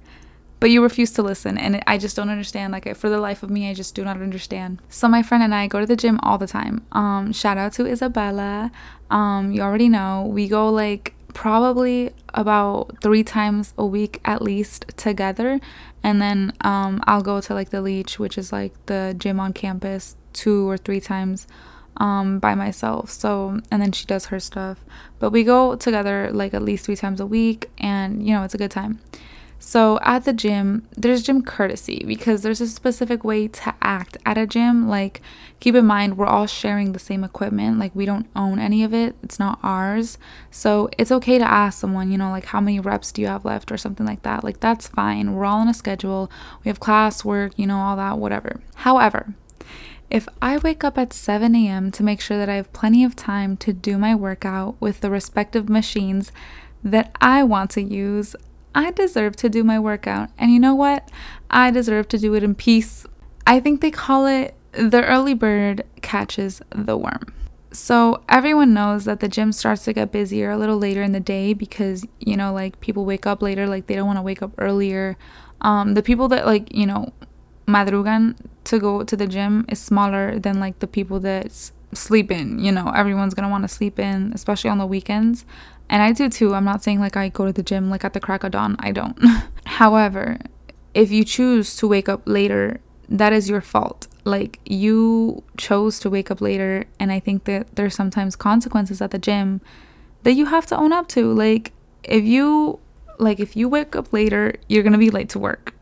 but 0.60 0.70
you 0.70 0.82
refuse 0.82 1.12
to 1.12 1.22
listen 1.22 1.56
and 1.56 1.82
i 1.86 1.96
just 1.96 2.16
don't 2.16 2.30
understand 2.30 2.72
like 2.72 2.96
for 2.96 3.08
the 3.08 3.18
life 3.18 3.42
of 3.42 3.50
me 3.50 3.70
i 3.70 3.74
just 3.74 3.94
do 3.94 4.04
not 4.04 4.20
understand. 4.20 4.80
So 4.88 5.08
my 5.08 5.22
friend 5.22 5.42
and 5.42 5.54
i 5.54 5.66
go 5.66 5.80
to 5.80 5.86
the 5.86 5.96
gym 5.96 6.18
all 6.22 6.38
the 6.38 6.46
time. 6.46 6.86
Um 6.92 7.32
shout 7.32 7.58
out 7.58 7.72
to 7.74 7.86
isabella. 7.86 8.70
Um 9.10 9.52
you 9.52 9.62
already 9.62 9.88
know 9.88 10.28
we 10.28 10.48
go 10.48 10.68
like 10.68 11.14
probably 11.34 12.12
about 12.34 13.00
three 13.02 13.22
times 13.22 13.72
a 13.78 13.86
week 13.86 14.20
at 14.24 14.42
least 14.42 14.86
together. 14.96 15.60
And 16.02 16.20
then 16.20 16.52
um 16.62 17.02
i'll 17.06 17.22
go 17.22 17.40
to 17.40 17.54
like 17.54 17.70
the 17.70 17.82
Leach 17.82 18.18
which 18.18 18.36
is 18.38 18.52
like 18.52 18.72
the 18.86 19.14
gym 19.18 19.40
on 19.40 19.52
campus 19.52 20.16
two 20.32 20.68
or 20.68 20.76
three 20.76 21.00
times 21.00 21.46
um 21.98 22.38
by 22.38 22.54
myself. 22.54 23.10
So 23.10 23.60
and 23.70 23.82
then 23.82 23.92
she 23.92 24.06
does 24.06 24.26
her 24.26 24.40
stuff. 24.40 24.84
But 25.18 25.30
we 25.30 25.44
go 25.44 25.76
together 25.76 26.30
like 26.32 26.54
at 26.54 26.62
least 26.62 26.86
three 26.86 26.96
times 26.96 27.20
a 27.20 27.26
week 27.26 27.70
and 27.78 28.26
you 28.26 28.32
know 28.34 28.42
it's 28.42 28.54
a 28.54 28.58
good 28.58 28.70
time 28.70 29.00
so 29.58 29.98
at 30.02 30.24
the 30.24 30.32
gym, 30.32 30.86
there's 30.96 31.22
gym 31.22 31.42
courtesy 31.42 32.04
because 32.06 32.42
there's 32.42 32.60
a 32.60 32.68
specific 32.68 33.24
way 33.24 33.48
to 33.48 33.74
act 33.82 34.16
at 34.24 34.38
a 34.38 34.46
gym. 34.46 34.88
Like, 34.88 35.20
keep 35.58 35.74
in 35.74 35.84
mind, 35.84 36.16
we're 36.16 36.26
all 36.26 36.46
sharing 36.46 36.92
the 36.92 36.98
same 36.98 37.24
equipment. 37.24 37.78
Like, 37.78 37.94
we 37.94 38.06
don't 38.06 38.28
own 38.36 38.60
any 38.60 38.84
of 38.84 38.94
it, 38.94 39.16
it's 39.22 39.38
not 39.38 39.58
ours. 39.62 40.16
So 40.50 40.88
it's 40.96 41.10
okay 41.10 41.38
to 41.38 41.44
ask 41.44 41.80
someone, 41.80 42.12
you 42.12 42.18
know, 42.18 42.30
like, 42.30 42.46
how 42.46 42.60
many 42.60 42.78
reps 42.78 43.10
do 43.10 43.20
you 43.20 43.28
have 43.28 43.44
left 43.44 43.72
or 43.72 43.76
something 43.76 44.06
like 44.06 44.22
that. 44.22 44.44
Like, 44.44 44.60
that's 44.60 44.88
fine. 44.88 45.34
We're 45.34 45.44
all 45.44 45.60
on 45.60 45.68
a 45.68 45.74
schedule, 45.74 46.30
we 46.64 46.68
have 46.68 46.80
class, 46.80 47.24
work, 47.24 47.52
you 47.56 47.66
know, 47.66 47.78
all 47.78 47.96
that, 47.96 48.18
whatever. 48.18 48.60
However, 48.76 49.34
if 50.08 50.26
I 50.40 50.56
wake 50.56 50.84
up 50.84 50.96
at 50.96 51.12
7 51.12 51.54
a.m. 51.54 51.90
to 51.90 52.02
make 52.02 52.20
sure 52.20 52.38
that 52.38 52.48
I 52.48 52.54
have 52.54 52.72
plenty 52.72 53.04
of 53.04 53.14
time 53.16 53.56
to 53.58 53.72
do 53.72 53.98
my 53.98 54.14
workout 54.14 54.80
with 54.80 55.00
the 55.00 55.10
respective 55.10 55.68
machines 55.68 56.32
that 56.82 57.14
I 57.20 57.42
want 57.42 57.70
to 57.72 57.82
use, 57.82 58.34
I 58.74 58.90
deserve 58.90 59.36
to 59.36 59.48
do 59.48 59.64
my 59.64 59.78
workout. 59.78 60.30
And 60.38 60.52
you 60.52 60.60
know 60.60 60.74
what? 60.74 61.10
I 61.50 61.70
deserve 61.70 62.08
to 62.08 62.18
do 62.18 62.34
it 62.34 62.42
in 62.42 62.54
peace. 62.54 63.06
I 63.46 63.60
think 63.60 63.80
they 63.80 63.90
call 63.90 64.26
it 64.26 64.54
the 64.72 65.04
early 65.04 65.34
bird 65.34 65.84
catches 66.02 66.60
the 66.70 66.96
worm. 66.96 67.32
So 67.72 68.22
everyone 68.28 68.72
knows 68.72 69.04
that 69.04 69.20
the 69.20 69.28
gym 69.28 69.52
starts 69.52 69.84
to 69.84 69.92
get 69.92 70.10
busier 70.12 70.50
a 70.50 70.56
little 70.56 70.78
later 70.78 71.02
in 71.02 71.12
the 71.12 71.20
day 71.20 71.52
because, 71.52 72.06
you 72.18 72.36
know, 72.36 72.52
like 72.52 72.80
people 72.80 73.04
wake 73.04 73.26
up 73.26 73.42
later, 73.42 73.66
like 73.66 73.86
they 73.86 73.94
don't 73.94 74.06
want 74.06 74.18
to 74.18 74.22
wake 74.22 74.42
up 74.42 74.52
earlier. 74.58 75.16
Um, 75.60 75.94
the 75.94 76.02
people 76.02 76.28
that 76.28 76.46
like, 76.46 76.74
you 76.74 76.86
know, 76.86 77.12
madrugan 77.66 78.36
to 78.64 78.78
go 78.78 79.02
to 79.02 79.16
the 79.16 79.26
gym 79.26 79.66
is 79.68 79.78
smaller 79.78 80.38
than 80.38 80.60
like 80.60 80.78
the 80.78 80.86
people 80.86 81.20
that 81.20 81.52
sleep 81.92 82.30
in. 82.30 82.58
You 82.58 82.72
know, 82.72 82.90
everyone's 82.94 83.34
gonna 83.34 83.50
want 83.50 83.64
to 83.64 83.68
sleep 83.68 83.98
in, 83.98 84.32
especially 84.34 84.70
on 84.70 84.78
the 84.78 84.86
weekends. 84.86 85.44
And 85.90 86.02
I 86.02 86.12
do 86.12 86.28
too. 86.28 86.54
I'm 86.54 86.64
not 86.64 86.82
saying 86.82 87.00
like 87.00 87.16
I 87.16 87.28
go 87.28 87.46
to 87.46 87.52
the 87.52 87.62
gym 87.62 87.90
like 87.90 88.04
at 88.04 88.12
the 88.12 88.20
crack 88.20 88.44
of 88.44 88.52
dawn. 88.52 88.76
I 88.78 88.92
don't. 88.92 89.18
However, 89.64 90.38
if 90.94 91.10
you 91.10 91.24
choose 91.24 91.76
to 91.76 91.88
wake 91.88 92.08
up 92.08 92.22
later, 92.24 92.80
that 93.08 93.32
is 93.32 93.48
your 93.48 93.60
fault. 93.60 94.06
Like 94.24 94.60
you 94.64 95.42
chose 95.56 95.98
to 96.00 96.10
wake 96.10 96.30
up 96.30 96.40
later, 96.40 96.84
and 97.00 97.10
I 97.10 97.20
think 97.20 97.44
that 97.44 97.76
there's 97.76 97.94
sometimes 97.94 98.36
consequences 98.36 99.00
at 99.00 99.10
the 99.10 99.18
gym 99.18 99.60
that 100.24 100.32
you 100.32 100.46
have 100.46 100.66
to 100.66 100.76
own 100.76 100.92
up 100.92 101.08
to. 101.08 101.32
Like 101.32 101.72
if 102.02 102.24
you 102.24 102.80
like 103.18 103.40
if 103.40 103.56
you 103.56 103.68
wake 103.68 103.96
up 103.96 104.12
later, 104.12 104.54
you're 104.68 104.82
going 104.82 104.92
to 104.92 104.98
be 104.98 105.10
late 105.10 105.30
to 105.30 105.38
work. 105.38 105.74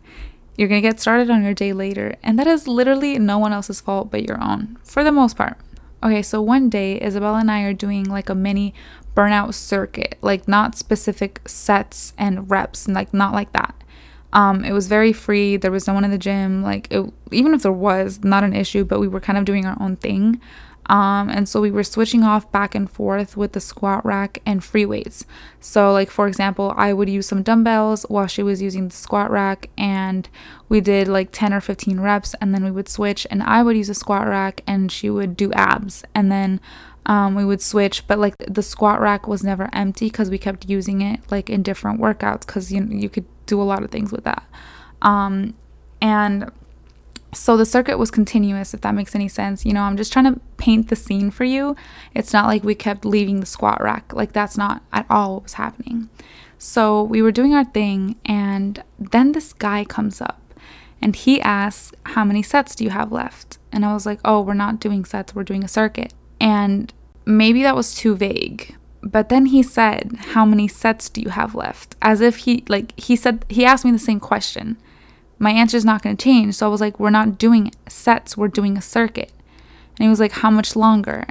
You're 0.57 0.69
going 0.69 0.81
to 0.81 0.89
get 0.89 1.01
started 1.01 1.29
on 1.31 1.43
your 1.43 1.53
day 1.53 1.73
later, 1.73 2.15
and 2.23 2.39
that 2.39 2.47
is 2.47 2.69
literally 2.69 3.19
no 3.19 3.39
one 3.39 3.53
else's 3.53 3.81
fault 3.81 4.11
but 4.11 4.27
your 4.27 4.43
own 4.43 4.79
for 4.85 5.03
the 5.03 5.13
most 5.13 5.37
part. 5.37 5.59
Okay, 6.03 6.23
so 6.23 6.41
one 6.41 6.71
day 6.71 7.01
Isabella 7.01 7.39
and 7.39 7.51
I 7.51 7.63
are 7.63 7.73
doing 7.73 8.05
like 8.05 8.29
a 8.29 8.35
mini 8.35 8.75
burnout 9.17 9.55
circuit, 9.55 10.19
like 10.21 10.47
not 10.47 10.77
specific 10.77 11.41
sets 11.49 12.13
and 12.19 12.51
reps, 12.51 12.87
like 12.87 13.13
not 13.15 13.33
like 13.33 13.53
that. 13.53 13.75
Um, 14.33 14.65
it 14.65 14.73
was 14.73 14.87
very 14.87 15.13
free. 15.13 15.57
There 15.57 15.71
was 15.71 15.87
no 15.87 15.95
one 15.95 16.05
in 16.05 16.11
the 16.11 16.19
gym. 16.19 16.63
Like, 16.63 16.89
it, 16.91 17.11
even 17.31 17.55
if 17.55 17.63
there 17.63 17.73
was, 17.73 18.23
not 18.23 18.45
an 18.45 18.55
issue, 18.55 18.85
but 18.85 19.01
we 19.01 19.09
were 19.09 19.21
kind 19.21 19.39
of 19.39 19.47
doing 19.47 19.65
our 19.65 19.81
own 19.81 19.97
thing. 19.97 20.41
Um, 20.89 21.29
and 21.31 21.49
so 21.49 21.61
we 21.61 21.71
were 21.71 21.83
switching 21.83 22.23
off 22.23 22.51
back 22.53 22.75
and 22.75 22.89
forth 22.89 23.37
with 23.37 23.53
the 23.53 23.61
squat 23.61 24.05
rack 24.05 24.41
and 24.47 24.63
free 24.63 24.87
weights. 24.87 25.27
So, 25.59 25.93
like 25.93 26.11
for 26.11 26.29
example, 26.29 26.73
I 26.77 26.93
would 26.93 27.09
use 27.09 27.27
some 27.27 27.43
dumbbells 27.43 28.05
while 28.09 28.29
she 28.29 28.43
was 28.43 28.63
using 28.63 28.89
the 28.89 28.95
squat 28.95 29.31
rack, 29.31 29.69
and 29.77 30.29
we 30.69 30.81
did 30.81 31.09
like 31.09 31.31
10 31.33 31.53
or 31.53 31.61
15 31.61 31.99
reps, 32.01 32.35
and 32.41 32.55
then 32.55 32.63
we 32.63 32.71
would 32.71 32.89
switch, 32.89 33.27
and 33.31 33.43
I 33.43 33.63
would 33.63 33.77
use 33.77 33.89
a 33.89 33.95
squat 33.95 34.29
rack, 34.29 34.63
and 34.67 34.93
she 34.93 35.11
would 35.11 35.37
do 35.37 35.53
abs, 35.55 36.05
and 36.15 36.31
then 36.31 36.61
um, 37.07 37.35
we 37.35 37.45
would 37.45 37.63
switch. 37.63 38.07
But 38.07 38.19
like 38.19 38.35
the 38.39 38.63
squat 38.63 39.01
rack 39.01 39.27
was 39.27 39.43
never 39.43 39.71
empty 39.73 40.07
because 40.07 40.31
we 40.31 40.39
kept 40.39 40.69
using 40.69 41.01
it 41.01 41.21
like 41.31 41.49
in 41.49 41.63
different 41.63 42.01
workouts 42.01 42.47
because 42.47 42.73
you 42.73 42.85
you 42.85 43.09
could 43.09 43.27
do 43.47 43.61
a 43.61 43.65
lot 43.65 43.83
of 43.83 43.91
things 43.91 44.13
with 44.13 44.25
that. 44.25 44.45
Um, 45.03 45.55
and 46.01 46.51
so 47.33 47.57
the 47.57 47.67
circuit 47.67 47.99
was 47.99 48.11
continuous, 48.11 48.73
if 48.75 48.81
that 48.81 48.95
makes 48.95 49.15
any 49.15 49.29
sense. 49.29 49.65
You 49.65 49.73
know, 49.73 49.83
I'm 49.83 49.97
just 49.97 50.13
trying 50.13 50.33
to 50.33 50.41
paint 50.57 50.89
the 50.89 50.97
scene 50.97 51.31
for 51.31 51.45
you. 51.45 51.77
It's 52.15 52.33
not 52.33 52.47
like 52.47 52.65
we 52.65 52.75
kept 52.75 53.05
leaving 53.05 53.41
the 53.41 53.47
squat 53.47 53.83
rack. 53.83 54.13
Like, 54.15 54.33
that's 54.33 54.57
not 54.57 54.83
at 54.93 55.07
all 55.11 55.35
what 55.35 55.43
was 55.45 55.55
happening. 55.55 56.09
So 56.59 57.03
we 57.03 57.21
were 57.21 57.33
doing 57.33 57.55
our 57.55 57.65
thing, 57.65 58.17
and 58.25 58.83
then 58.99 59.33
this 59.33 59.53
guy 59.53 59.85
comes 59.85 60.21
up 60.23 60.41
and 61.03 61.15
he 61.15 61.41
asks, 61.43 61.93
How 62.05 62.25
many 62.25 62.43
sets 62.43 62.75
do 62.75 62.85
you 62.85 62.91
have 62.91 63.13
left? 63.13 63.59
And 63.71 63.85
I 63.85 63.93
was 63.93 64.07
like, 64.07 64.21
Oh, 64.25 64.41
we're 64.41 64.55
not 64.55 64.81
doing 64.81 65.05
sets, 65.05 65.35
we're 65.35 65.45
doing 65.45 65.63
a 65.65 65.69
circuit. 65.69 66.15
And 66.41 66.93
maybe 67.25 67.63
that 67.63 67.77
was 67.77 67.95
too 67.95 68.17
vague. 68.17 68.77
But 69.03 69.29
then 69.29 69.47
he 69.47 69.63
said, 69.63 70.17
How 70.19 70.45
many 70.45 70.69
sets 70.69 71.09
do 71.09 71.21
you 71.21 71.31
have 71.31 71.55
left? 71.55 71.97
As 72.03 72.21
if 72.21 72.39
he, 72.39 72.65
like, 72.69 72.99
he 72.99 73.17
said, 73.17 73.45
he 73.49 73.65
asked 73.65 73.85
me 73.85 73.93
the 73.93 73.99
same 73.99 74.21
question 74.21 74.77
my 75.39 75.51
answer 75.51 75.77
is 75.77 75.85
not 75.85 76.03
going 76.03 76.17
to 76.17 76.23
change. 76.23 76.55
So 76.55 76.67
I 76.67 76.71
was 76.71 76.81
like, 76.81 76.99
we're 76.99 77.11
not 77.11 77.39
doing 77.39 77.71
sets, 77.89 78.37
we're 78.37 78.49
doing 78.49 78.77
a 78.77 78.83
circuit. 78.83 79.33
And 79.99 80.05
he 80.05 80.09
was 80.09 80.21
like, 80.21 80.33
how 80.33 80.51
much 80.51 80.77
longer? 80.77 81.27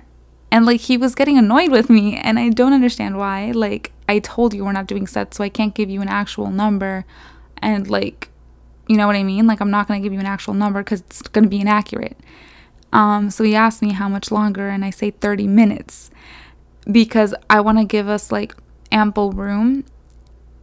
And 0.52 0.66
like, 0.66 0.82
he 0.82 0.98
was 0.98 1.16
getting 1.16 1.38
annoyed 1.38 1.72
with 1.72 1.90
me, 1.90 2.16
and 2.16 2.40
I 2.40 2.50
don't 2.50 2.74
understand 2.74 3.18
why. 3.18 3.52
Like, 3.52 3.92
I 4.08 4.20
told 4.20 4.54
you 4.54 4.64
we're 4.64 4.72
not 4.72 4.88
doing 4.88 5.08
sets, 5.08 5.38
so 5.38 5.44
I 5.44 5.50
can't 5.50 5.76
give 5.76 5.90
you 5.90 6.02
an 6.02 6.08
actual 6.08 6.52
number. 6.52 7.06
And 7.58 7.90
like, 7.90 8.30
you 8.88 8.96
know 8.98 9.08
what 9.08 9.16
I 9.16 9.24
mean? 9.24 9.48
Like, 9.48 9.60
I'm 9.60 9.72
not 9.72 9.88
going 9.88 10.02
to 10.02 10.04
give 10.04 10.14
you 10.14 10.20
an 10.20 10.26
actual 10.26 10.54
number 10.54 10.84
because 10.84 11.02
it's 11.02 11.22
going 11.24 11.44
to 11.44 11.50
be 11.50 11.60
inaccurate. 11.60 12.18
Um, 12.96 13.30
so 13.30 13.44
he 13.44 13.56
asked 13.56 13.82
me 13.82 13.92
how 13.92 14.08
much 14.08 14.32
longer, 14.32 14.70
and 14.70 14.86
I 14.86 14.90
say 14.90 15.12
30 15.12 15.48
minutes 15.48 16.10
because 16.90 17.34
I 17.50 17.60
want 17.60 17.78
to 17.78 17.84
give 17.84 18.08
us 18.08 18.32
like 18.32 18.56
ample 18.92 19.32
room. 19.32 19.84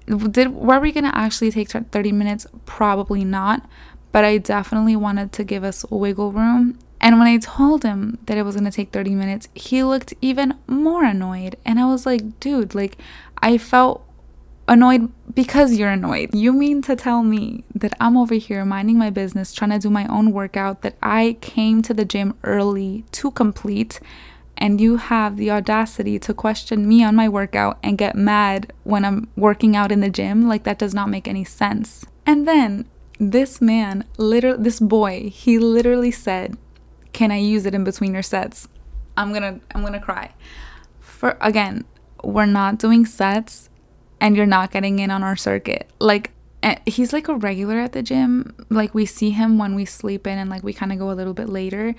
Did 0.06 0.54
were 0.54 0.80
we 0.80 0.92
gonna 0.92 1.12
actually 1.14 1.50
take 1.50 1.70
30 1.70 2.12
minutes? 2.12 2.46
Probably 2.64 3.24
not 3.24 3.68
but 4.12 4.24
i 4.24 4.38
definitely 4.38 4.94
wanted 4.94 5.32
to 5.32 5.42
give 5.42 5.64
us 5.64 5.84
wiggle 5.90 6.30
room. 6.30 6.78
And 7.00 7.18
when 7.18 7.26
i 7.26 7.38
told 7.38 7.82
him 7.82 8.18
that 8.26 8.38
it 8.38 8.44
was 8.44 8.54
gonna 8.54 8.70
take 8.70 8.92
30 8.92 9.16
minutes 9.16 9.48
he 9.54 9.82
looked 9.82 10.14
even 10.20 10.56
more 10.68 11.04
annoyed 11.04 11.56
and 11.64 11.80
i 11.80 11.86
was 11.86 12.06
like 12.06 12.38
dude 12.38 12.76
like 12.76 12.96
i 13.38 13.58
felt 13.58 14.06
annoyed 14.72 15.10
because 15.34 15.74
you're 15.74 15.90
annoyed 15.90 16.34
you 16.34 16.52
mean 16.52 16.82
to 16.82 16.96
tell 16.96 17.22
me 17.22 17.64
that 17.74 17.92
i'm 18.00 18.16
over 18.16 18.34
here 18.34 18.64
minding 18.64 18.98
my 18.98 19.10
business 19.10 19.52
trying 19.52 19.70
to 19.70 19.78
do 19.78 19.90
my 19.90 20.06
own 20.06 20.32
workout 20.32 20.82
that 20.82 20.96
i 21.02 21.36
came 21.40 21.82
to 21.82 21.94
the 21.94 22.04
gym 22.04 22.34
early 22.42 23.04
to 23.12 23.30
complete 23.30 24.00
and 24.62 24.80
you 24.80 24.96
have 24.96 25.36
the 25.36 25.50
audacity 25.50 26.20
to 26.20 26.32
question 26.32 26.86
me 26.86 27.02
on 27.02 27.16
my 27.16 27.28
workout 27.28 27.78
and 27.82 27.98
get 27.98 28.14
mad 28.14 28.72
when 28.84 29.04
I'm 29.04 29.28
working 29.34 29.74
out 29.74 29.90
in 29.90 29.98
the 29.98 30.08
gym, 30.08 30.46
like 30.46 30.62
that 30.62 30.78
does 30.78 30.94
not 30.94 31.08
make 31.08 31.26
any 31.26 31.42
sense. 31.42 32.06
And 32.24 32.46
then 32.46 32.86
this 33.18 33.60
man, 33.60 34.04
literally, 34.18 34.62
this 34.62 34.78
boy, 34.78 35.30
he 35.30 35.58
literally 35.58 36.12
said, 36.12 36.56
"Can 37.12 37.32
I 37.32 37.38
use 37.38 37.66
it 37.66 37.74
in 37.74 37.82
between 37.82 38.12
your 38.12 38.22
sets?" 38.22 38.68
I'm 39.16 39.32
gonna, 39.32 39.58
I'm 39.74 39.82
gonna 39.82 40.00
cry. 40.00 40.32
For 41.00 41.36
again, 41.40 41.84
we're 42.22 42.46
not 42.46 42.78
doing 42.78 43.04
sets, 43.04 43.68
and 44.22 44.36
you're 44.36 44.46
not 44.46 44.70
getting 44.70 45.00
in 45.00 45.10
on 45.10 45.22
our 45.24 45.36
circuit. 45.36 45.90
Like 45.98 46.30
eh, 46.62 46.76
he's 46.86 47.12
like 47.12 47.28
a 47.28 47.34
regular 47.34 47.78
at 47.80 47.92
the 47.92 48.02
gym. 48.02 48.54
Like 48.70 48.94
we 48.94 49.04
see 49.04 49.30
him 49.30 49.58
when 49.58 49.74
we 49.74 49.84
sleep 49.84 50.26
in, 50.26 50.38
and 50.38 50.48
like 50.48 50.62
we 50.62 50.72
kind 50.72 50.92
of 50.92 50.98
go 50.98 51.10
a 51.10 51.12
little 51.12 51.34
bit 51.34 51.48
later. 51.48 51.94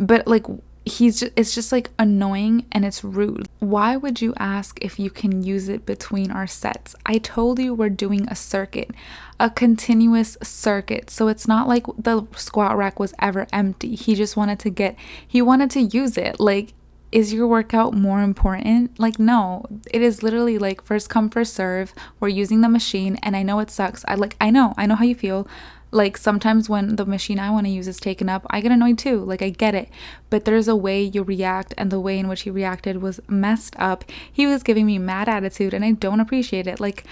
But 0.00 0.26
like 0.26 0.46
he's 0.86 1.20
just, 1.20 1.32
it's 1.36 1.54
just 1.54 1.70
like 1.70 1.90
annoying 1.98 2.64
and 2.72 2.86
it's 2.86 3.04
rude. 3.04 3.46
Why 3.58 3.98
would 3.98 4.22
you 4.22 4.32
ask 4.38 4.82
if 4.82 4.98
you 4.98 5.10
can 5.10 5.42
use 5.42 5.68
it 5.68 5.84
between 5.84 6.30
our 6.30 6.46
sets? 6.46 6.96
I 7.04 7.18
told 7.18 7.58
you 7.58 7.74
we're 7.74 7.90
doing 7.90 8.26
a 8.28 8.34
circuit, 8.34 8.90
a 9.38 9.50
continuous 9.50 10.38
circuit. 10.42 11.10
So 11.10 11.28
it's 11.28 11.46
not 11.46 11.68
like 11.68 11.84
the 11.98 12.26
squat 12.34 12.78
rack 12.78 12.98
was 12.98 13.12
ever 13.18 13.46
empty. 13.52 13.94
He 13.94 14.14
just 14.14 14.38
wanted 14.38 14.58
to 14.60 14.70
get 14.70 14.96
he 15.26 15.42
wanted 15.42 15.70
to 15.72 15.80
use 15.82 16.16
it. 16.16 16.40
Like 16.40 16.72
is 17.10 17.32
your 17.32 17.46
workout 17.46 17.94
more 17.94 18.20
important? 18.20 18.98
Like, 18.98 19.18
no, 19.18 19.64
it 19.92 20.02
is 20.02 20.22
literally 20.22 20.58
like 20.58 20.82
first 20.82 21.08
come, 21.08 21.30
first 21.30 21.54
serve. 21.54 21.94
We're 22.20 22.28
using 22.28 22.60
the 22.60 22.68
machine, 22.68 23.16
and 23.22 23.36
I 23.36 23.42
know 23.42 23.60
it 23.60 23.70
sucks. 23.70 24.04
I 24.06 24.14
like, 24.14 24.36
I 24.40 24.50
know, 24.50 24.74
I 24.76 24.86
know 24.86 24.94
how 24.94 25.04
you 25.04 25.14
feel. 25.14 25.48
Like 25.90 26.18
sometimes 26.18 26.68
when 26.68 26.96
the 26.96 27.06
machine 27.06 27.38
I 27.38 27.50
want 27.50 27.66
to 27.66 27.72
use 27.72 27.88
is 27.88 27.98
taken 27.98 28.28
up, 28.28 28.46
I 28.50 28.60
get 28.60 28.72
annoyed 28.72 28.98
too. 28.98 29.24
Like 29.24 29.40
I 29.40 29.48
get 29.48 29.74
it. 29.74 29.88
But 30.28 30.44
there's 30.44 30.68
a 30.68 30.76
way 30.76 31.02
you 31.02 31.22
react 31.22 31.72
and 31.78 31.90
the 31.90 31.98
way 31.98 32.18
in 32.18 32.28
which 32.28 32.42
he 32.42 32.50
reacted 32.50 33.00
was 33.00 33.20
messed 33.26 33.74
up. 33.78 34.04
He 34.30 34.46
was 34.46 34.62
giving 34.62 34.84
me 34.84 34.98
mad 34.98 35.30
attitude 35.30 35.72
and 35.72 35.82
I 35.82 35.92
don't 35.92 36.20
appreciate 36.20 36.66
it. 36.66 36.78
Like 36.78 37.04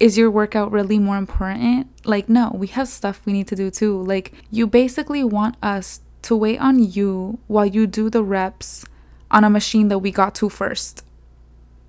is 0.00 0.16
your 0.18 0.30
workout 0.30 0.72
really 0.72 0.98
more 0.98 1.18
important? 1.18 1.88
Like 2.06 2.28
no, 2.28 2.50
we 2.54 2.66
have 2.68 2.88
stuff 2.88 3.20
we 3.26 3.34
need 3.34 3.46
to 3.48 3.56
do 3.56 3.70
too. 3.70 4.02
Like 4.02 4.32
you 4.50 4.66
basically 4.66 5.22
want 5.22 5.56
us 5.62 6.00
to 6.22 6.34
wait 6.34 6.58
on 6.60 6.78
you 6.78 7.38
while 7.46 7.66
you 7.66 7.86
do 7.86 8.08
the 8.08 8.22
reps 8.22 8.86
on 9.34 9.44
a 9.44 9.50
machine 9.50 9.88
that 9.88 9.98
we 9.98 10.10
got 10.10 10.34
to 10.36 10.48
first. 10.48 11.04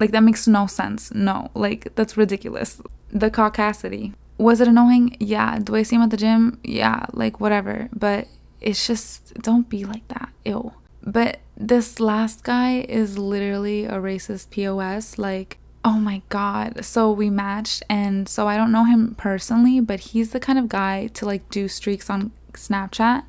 Like 0.02 0.12
that 0.12 0.24
makes 0.24 0.46
no 0.46 0.68
sense. 0.68 1.14
No, 1.14 1.50
like 1.54 1.96
that's 1.96 2.18
ridiculous. 2.18 2.82
The 3.10 3.32
caucasity 3.32 4.14
was 4.38 4.60
it 4.60 4.68
annoying? 4.68 5.16
Yeah. 5.20 5.60
Do 5.60 5.76
I 5.76 5.84
see 5.84 5.96
him 5.96 6.02
at 6.02 6.10
the 6.10 6.18
gym? 6.18 6.60
Yeah, 6.64 7.06
like 7.14 7.40
whatever. 7.40 7.90
But 7.94 8.28
it's 8.62 8.86
just 8.86 9.34
don't 9.36 9.70
be 9.70 9.86
like 9.86 10.08
that. 10.10 10.30
Ew. 10.44 10.74
But 11.04 11.40
this 11.56 12.00
last 12.00 12.44
guy 12.44 12.86
is 12.90 13.18
literally 13.18 13.86
a 13.86 13.94
racist 13.94 14.50
POS. 14.50 15.18
Like, 15.18 15.58
oh 15.84 16.00
my 16.00 16.22
god. 16.30 16.84
So 16.84 17.12
we 17.12 17.30
matched 17.30 17.84
and 17.90 18.28
so 18.28 18.48
I 18.48 18.58
don't 18.58 18.72
know 18.72 18.86
him 18.86 19.16
personally, 19.16 19.80
but 19.80 20.00
he's 20.00 20.32
the 20.32 20.40
kind 20.40 20.60
of 20.60 20.68
guy 20.68 21.08
to 21.14 21.26
like 21.26 21.50
do 21.50 21.68
streaks 21.68 22.10
on 22.10 22.32
Snapchat. 22.54 23.24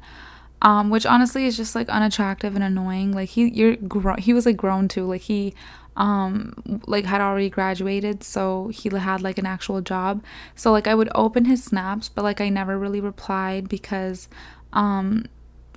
Um, 0.67 0.91
which 0.91 1.07
honestly 1.07 1.47
is 1.47 1.57
just 1.57 1.77
like 1.77 1.89
unattractive 1.89 2.57
and 2.57 2.65
annoying. 2.65 3.13
Like 3.13 3.29
he 3.29 3.49
you're 3.51 3.77
gro- 3.77 4.17
he 4.17 4.33
was 4.33 4.47
like 4.47 4.57
grown 4.57 4.89
too. 4.89 5.07
Like 5.07 5.21
he 5.21 5.55
um 5.97 6.55
like 6.89 7.05
had 7.05 7.21
already 7.21 7.49
graduated 7.49 8.25
so 8.25 8.69
he 8.75 8.89
had 8.91 9.23
like 9.23 9.39
an 9.39 9.47
actual 9.47 9.81
job. 9.81 10.25
So 10.57 10.73
like 10.73 10.89
i 10.89 10.95
would 10.95 11.09
open 11.15 11.45
his 11.45 11.63
snaps 11.63 12.09
but 12.09 12.25
like 12.25 12.41
i 12.41 12.49
never 12.49 12.77
really 12.81 13.01
replied 13.01 13.69
because 13.69 14.29
um 14.73 15.27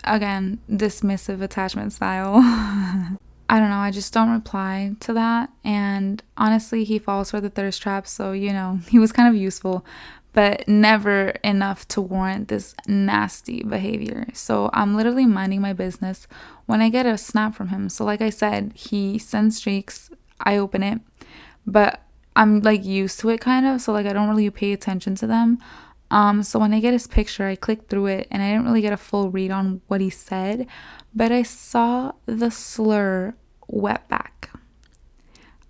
again 0.06 0.60
dismissive 0.68 1.40
attachment 1.42 1.94
style. 1.94 2.38
I 3.52 3.60
don't 3.60 3.72
know. 3.72 3.78
I 3.78 3.90
just 3.90 4.14
don't 4.14 4.30
reply 4.32 4.96
to 5.02 5.14
that. 5.14 5.50
And 5.64 6.24
honestly 6.36 6.84
he 6.84 6.98
falls 6.98 7.30
for 7.30 7.40
the 7.40 7.50
thirst 7.52 7.80
trap 7.80 8.08
so 8.08 8.32
you 8.32 8.54
know 8.54 8.80
he 8.90 8.98
was 8.98 9.12
kind 9.12 9.30
of 9.30 9.40
useful 9.40 9.86
but 10.40 10.66
never 10.70 11.32
enough 11.44 11.86
to 11.86 12.00
warrant 12.00 12.48
this 12.48 12.74
nasty 12.88 13.62
behavior. 13.62 14.26
So 14.32 14.70
I'm 14.72 14.96
literally 14.96 15.26
minding 15.26 15.60
my 15.60 15.74
business 15.74 16.30
when 16.66 16.80
I 16.80 16.88
get 16.88 17.06
a 17.06 17.18
snap 17.18 17.56
from 17.56 17.68
him. 17.68 17.90
So, 17.90 18.06
like 18.06 18.22
I 18.22 18.30
said, 18.30 18.72
he 18.74 19.20
sends 19.20 19.58
streaks, 19.58 20.12
I 20.40 20.56
open 20.56 20.82
it, 20.82 21.02
but 21.68 22.04
I'm 22.38 22.62
like 22.62 22.86
used 22.86 23.20
to 23.20 23.30
it 23.32 23.42
kind 23.42 23.66
of. 23.66 23.82
So, 23.82 23.92
like, 23.92 24.06
I 24.06 24.14
don't 24.14 24.30
really 24.30 24.50
pay 24.50 24.72
attention 24.72 25.14
to 25.16 25.28
them. 25.28 25.58
Um, 26.10 26.42
so 26.42 26.58
when 26.58 26.74
I 26.74 26.80
get 26.80 26.94
his 26.94 27.06
picture, 27.06 27.46
I 27.46 27.58
click 27.58 27.90
through 27.90 28.06
it 28.06 28.26
and 28.32 28.42
I 28.42 28.52
didn't 28.52 28.66
really 28.66 28.80
get 28.80 28.94
a 28.94 28.98
full 28.98 29.30
read 29.32 29.52
on 29.52 29.82
what 29.88 30.00
he 30.00 30.10
said, 30.10 30.68
but 31.14 31.34
I 31.34 31.44
saw 31.44 32.14
the 32.26 32.50
slur 32.50 33.36
wetback. 33.70 34.48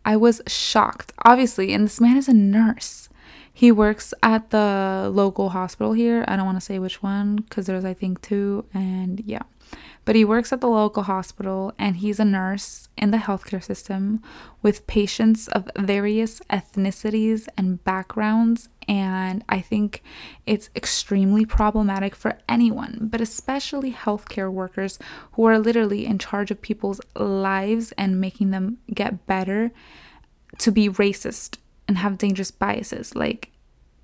I 0.05 0.15
was 0.15 0.43
shocked, 0.45 1.11
obviously, 1.25 1.73
and 1.73 1.85
this 1.85 1.99
man 1.99 2.17
is 2.17 2.29
a 2.29 2.33
nurse. 2.33 3.08
He 3.53 3.71
works 3.71 4.13
at 4.23 4.51
the 4.51 5.09
local 5.13 5.49
hospital 5.49 5.93
here. 5.93 6.23
I 6.27 6.35
don't 6.35 6.45
want 6.45 6.57
to 6.57 6.65
say 6.65 6.79
which 6.79 7.03
one 7.03 7.37
because 7.37 7.65
there's, 7.65 7.85
I 7.85 7.93
think, 7.93 8.21
two. 8.21 8.65
And 8.73 9.21
yeah. 9.25 9.43
But 10.05 10.15
he 10.15 10.25
works 10.25 10.51
at 10.51 10.61
the 10.61 10.67
local 10.67 11.03
hospital 11.03 11.73
and 11.77 11.97
he's 11.97 12.19
a 12.19 12.25
nurse 12.25 12.89
in 12.97 13.11
the 13.11 13.17
healthcare 13.17 13.63
system 13.63 14.23
with 14.63 14.87
patients 14.87 15.47
of 15.49 15.69
various 15.77 16.39
ethnicities 16.49 17.47
and 17.55 17.83
backgrounds. 17.83 18.69
And 18.87 19.43
I 19.47 19.61
think 19.61 20.01
it's 20.47 20.71
extremely 20.75 21.45
problematic 21.45 22.15
for 22.15 22.39
anyone, 22.47 23.09
but 23.11 23.21
especially 23.21 23.91
healthcare 23.91 24.51
workers 24.51 24.97
who 25.33 25.45
are 25.45 25.59
literally 25.59 26.07
in 26.07 26.17
charge 26.17 26.49
of 26.49 26.61
people's 26.61 27.01
lives 27.15 27.91
and 27.97 28.19
making 28.19 28.49
them 28.49 28.79
get 28.91 29.27
better 29.27 29.71
to 30.57 30.71
be 30.71 30.89
racist 30.89 31.57
and 31.89 31.97
have 31.97 32.19
dangerous 32.19 32.51
biases. 32.51 33.15
Like, 33.15 33.51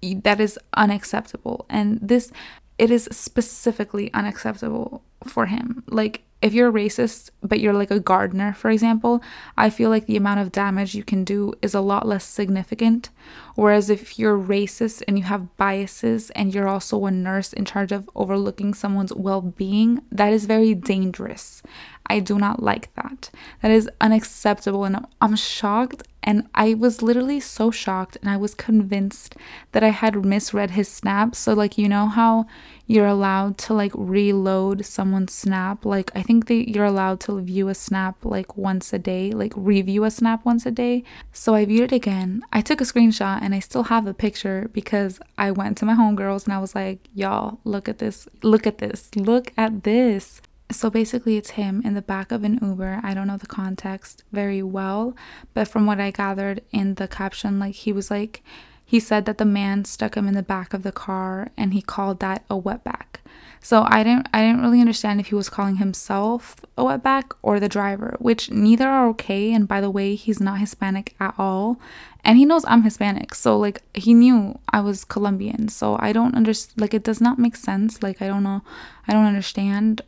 that 0.02 0.42
is 0.42 0.58
unacceptable. 0.76 1.68
And 1.70 2.00
this, 2.02 2.32
it 2.80 2.90
is 2.90 3.08
specifically 3.12 4.12
unacceptable 4.12 5.04
for 5.24 5.46
him. 5.46 5.84
Like, 5.88 6.24
if 6.42 6.52
you're 6.54 6.72
racist, 6.72 7.30
but 7.42 7.60
you're 7.60 7.74
like 7.74 7.92
a 7.92 8.00
gardener, 8.00 8.54
for 8.54 8.72
example, 8.72 9.22
I 9.56 9.70
feel 9.70 9.90
like 9.92 10.08
the 10.08 10.18
amount 10.18 10.40
of 10.40 10.52
damage 10.52 10.96
you 10.96 11.04
can 11.04 11.24
do 11.24 11.54
is 11.62 11.76
a 11.76 11.82
lot 11.82 12.08
less 12.08 12.26
significant. 12.26 13.10
Whereas 13.54 13.90
if 13.90 14.18
you're 14.20 14.38
racist 14.38 15.04
and 15.08 15.18
you 15.18 15.26
have 15.26 15.56
biases 15.58 16.32
and 16.32 16.54
you're 16.54 16.68
also 16.68 17.06
a 17.06 17.12
nurse 17.12 17.54
in 17.54 17.66
charge 17.66 17.92
of 17.92 18.10
overlooking 18.16 18.74
someone's 18.74 19.14
well 19.14 19.42
being, 19.42 20.02
that 20.12 20.34
is 20.34 20.46
very 20.46 20.74
dangerous. 20.74 21.64
I 22.08 22.20
do 22.20 22.38
not 22.38 22.62
like 22.62 22.94
that. 22.96 23.30
That 23.62 23.72
is 23.72 23.90
unacceptable. 24.00 24.86
And 24.86 25.06
I'm 25.22 25.36
shocked. 25.36 26.04
And 26.28 26.48
I 26.56 26.74
was 26.74 27.04
literally 27.04 27.40
so 27.40 27.70
shocked. 27.70 28.18
And 28.22 28.30
I 28.30 28.38
was 28.38 28.56
convinced 28.56 29.36
that 29.72 29.84
I 29.84 29.90
had 29.90 30.26
misread 30.26 30.72
his 30.72 30.88
snap. 30.88 31.36
So, 31.36 31.54
like, 31.54 31.78
you 31.78 31.88
know 31.88 32.08
how 32.08 32.48
you're 32.88 33.08
allowed 33.08 33.58
to 33.58 33.74
like 33.74 33.92
reload 33.96 34.86
someone's 34.86 35.34
snap? 35.34 35.86
Like, 35.86 36.12
I 36.16 36.22
think 36.22 36.48
that 36.48 36.70
you're 36.70 36.86
allowed 36.86 37.20
to 37.22 37.40
view 37.42 37.70
a 37.70 37.76
snap 37.76 38.26
like 38.26 38.58
once 38.58 38.92
a 38.94 39.00
day, 39.00 39.32
like 39.32 39.54
review 39.56 40.04
a 40.04 40.12
snap 40.12 40.46
once 40.46 40.66
a 40.66 40.72
day. 40.72 41.04
So, 41.32 41.54
I 41.54 41.66
viewed 41.66 41.92
it 41.92 41.96
again. 41.96 42.42
I 42.52 42.62
took 42.62 42.82
a 42.82 42.86
screenshot 42.86 43.40
and 43.42 43.54
I 43.54 43.60
still 43.60 43.84
have 43.84 44.06
the 44.06 44.14
picture 44.14 44.70
because 44.74 45.20
I 45.38 45.52
went 45.52 45.78
to 45.80 45.86
my 45.86 45.94
homegirls 45.94 46.46
and 46.46 46.54
I 46.54 46.60
was 46.60 46.74
like, 46.74 47.08
y'all, 47.14 47.60
look 47.64 47.88
at 47.88 48.00
this. 48.00 48.28
Look 48.42 48.66
at 48.66 48.80
this. 48.80 49.10
Look 49.16 49.54
at 49.58 49.84
this. 49.84 50.42
So 50.72 50.90
basically, 50.90 51.38
it's 51.38 51.52
him 51.52 51.82
in 51.86 51.94
the 51.94 52.02
back 52.02 52.32
of 52.32 52.44
an 52.44 52.60
Uber. 52.62 53.02
I 53.04 53.14
don't 53.14 53.28
know 53.28 53.38
the 53.38 53.46
context 53.46 54.24
very 54.32 54.64
well, 54.64 55.16
but 55.54 55.68
from 55.68 55.86
what 55.86 56.00
I 56.00 56.12
gathered 56.12 56.62
in 56.72 56.96
the 56.96 57.08
caption, 57.08 57.60
like 57.60 57.76
he 57.76 57.94
was 57.94 58.10
like, 58.10 58.44
he 58.84 59.00
said 59.00 59.26
that 59.26 59.38
the 59.38 59.46
man 59.46 59.86
stuck 59.86 60.16
him 60.16 60.28
in 60.28 60.34
the 60.34 60.44
back 60.44 60.74
of 60.74 60.84
the 60.84 60.92
car 60.92 61.50
and 61.58 61.74
he 61.74 61.82
called 61.82 62.20
that 62.20 62.44
a 62.50 62.60
wetback. 62.60 63.20
So 63.60 63.84
I 63.88 64.04
didn't 64.04 64.28
I 64.32 64.42
didn't 64.42 64.62
really 64.62 64.80
understand 64.80 65.20
if 65.20 65.28
he 65.28 65.36
was 65.36 65.50
calling 65.50 65.78
himself 65.78 66.56
a 66.78 66.84
wetback 66.84 67.32
or 67.42 67.60
the 67.60 67.68
driver, 67.68 68.16
which 68.20 68.52
neither 68.52 68.88
are 68.88 69.08
okay. 69.10 69.52
And 69.54 69.68
by 69.68 69.82
the 69.82 69.90
way, 69.90 70.14
he's 70.14 70.40
not 70.40 70.60
Hispanic 70.60 71.16
at 71.20 71.34
all. 71.40 71.80
And 72.24 72.38
he 72.38 72.46
knows 72.46 72.64
I'm 72.68 72.84
Hispanic. 72.84 73.34
So 73.34 73.58
like 73.58 73.82
he 73.96 74.14
knew 74.14 74.60
I 74.70 74.82
was 74.82 75.04
Colombian. 75.04 75.68
So 75.70 75.98
I 76.00 76.14
don't 76.14 76.36
understand 76.36 76.80
like 76.80 76.94
it 76.94 77.04
does 77.04 77.20
not 77.20 77.40
make 77.40 77.56
sense. 77.56 78.04
Like 78.04 78.22
I 78.22 78.28
don't 78.28 78.44
know 78.44 78.62
I 79.08 79.14
don't 79.14 79.26
understand 79.26 80.04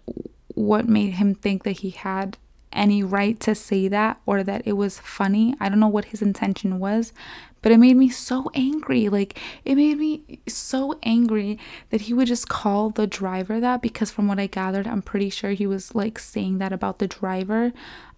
what 0.57 0.89
made 0.89 1.13
him 1.13 1.35
think 1.35 1.63
that 1.63 1.79
he 1.79 1.91
had 1.91 2.35
any 2.73 3.03
right 3.03 3.39
to 3.39 3.53
say 3.53 3.87
that 3.87 4.19
or 4.25 4.43
that 4.43 4.63
it 4.65 4.73
was 4.73 4.99
funny. 4.99 5.55
I 5.59 5.69
don't 5.69 5.79
know 5.79 5.87
what 5.87 6.05
his 6.05 6.21
intention 6.21 6.79
was, 6.79 7.13
but 7.61 7.71
it 7.71 7.77
made 7.77 7.95
me 7.95 8.09
so 8.09 8.49
angry. 8.55 9.07
Like, 9.07 9.39
it 9.65 9.75
made 9.75 9.99
me 9.99 10.39
so 10.47 10.97
angry 11.03 11.59
that 11.91 12.01
he 12.01 12.13
would 12.13 12.27
just 12.27 12.49
call 12.49 12.89
the 12.89 13.05
driver 13.05 13.59
that 13.59 13.83
because, 13.83 14.09
from 14.09 14.27
what 14.27 14.39
I 14.39 14.47
gathered, 14.47 14.87
I'm 14.87 15.03
pretty 15.03 15.29
sure 15.29 15.51
he 15.51 15.67
was 15.67 15.93
like 15.93 16.17
saying 16.17 16.57
that 16.57 16.73
about 16.73 16.97
the 16.97 17.07
driver. 17.07 17.71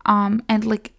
Um, 0.06 0.42
and 0.48 0.64
like, 0.64 0.94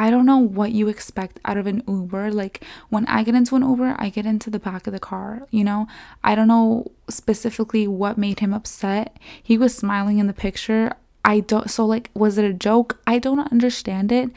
I 0.00 0.08
don't 0.08 0.24
know 0.24 0.38
what 0.38 0.72
you 0.72 0.88
expect 0.88 1.40
out 1.44 1.58
of 1.58 1.66
an 1.66 1.82
Uber. 1.86 2.32
Like 2.32 2.64
when 2.88 3.04
I 3.04 3.22
get 3.22 3.34
into 3.34 3.54
an 3.54 3.62
Uber, 3.62 3.96
I 3.98 4.08
get 4.08 4.24
into 4.24 4.48
the 4.48 4.58
back 4.58 4.86
of 4.86 4.94
the 4.94 4.98
car, 4.98 5.46
you 5.50 5.62
know? 5.62 5.88
I 6.24 6.34
don't 6.34 6.48
know 6.48 6.90
specifically 7.10 7.86
what 7.86 8.16
made 8.16 8.40
him 8.40 8.54
upset. 8.54 9.18
He 9.42 9.58
was 9.58 9.74
smiling 9.74 10.18
in 10.18 10.26
the 10.26 10.32
picture. 10.32 10.92
I 11.22 11.40
don't 11.40 11.68
so 11.68 11.84
like 11.84 12.08
was 12.14 12.38
it 12.38 12.46
a 12.46 12.54
joke? 12.54 12.98
I 13.06 13.18
don't 13.18 13.52
understand 13.52 14.10
it, 14.10 14.30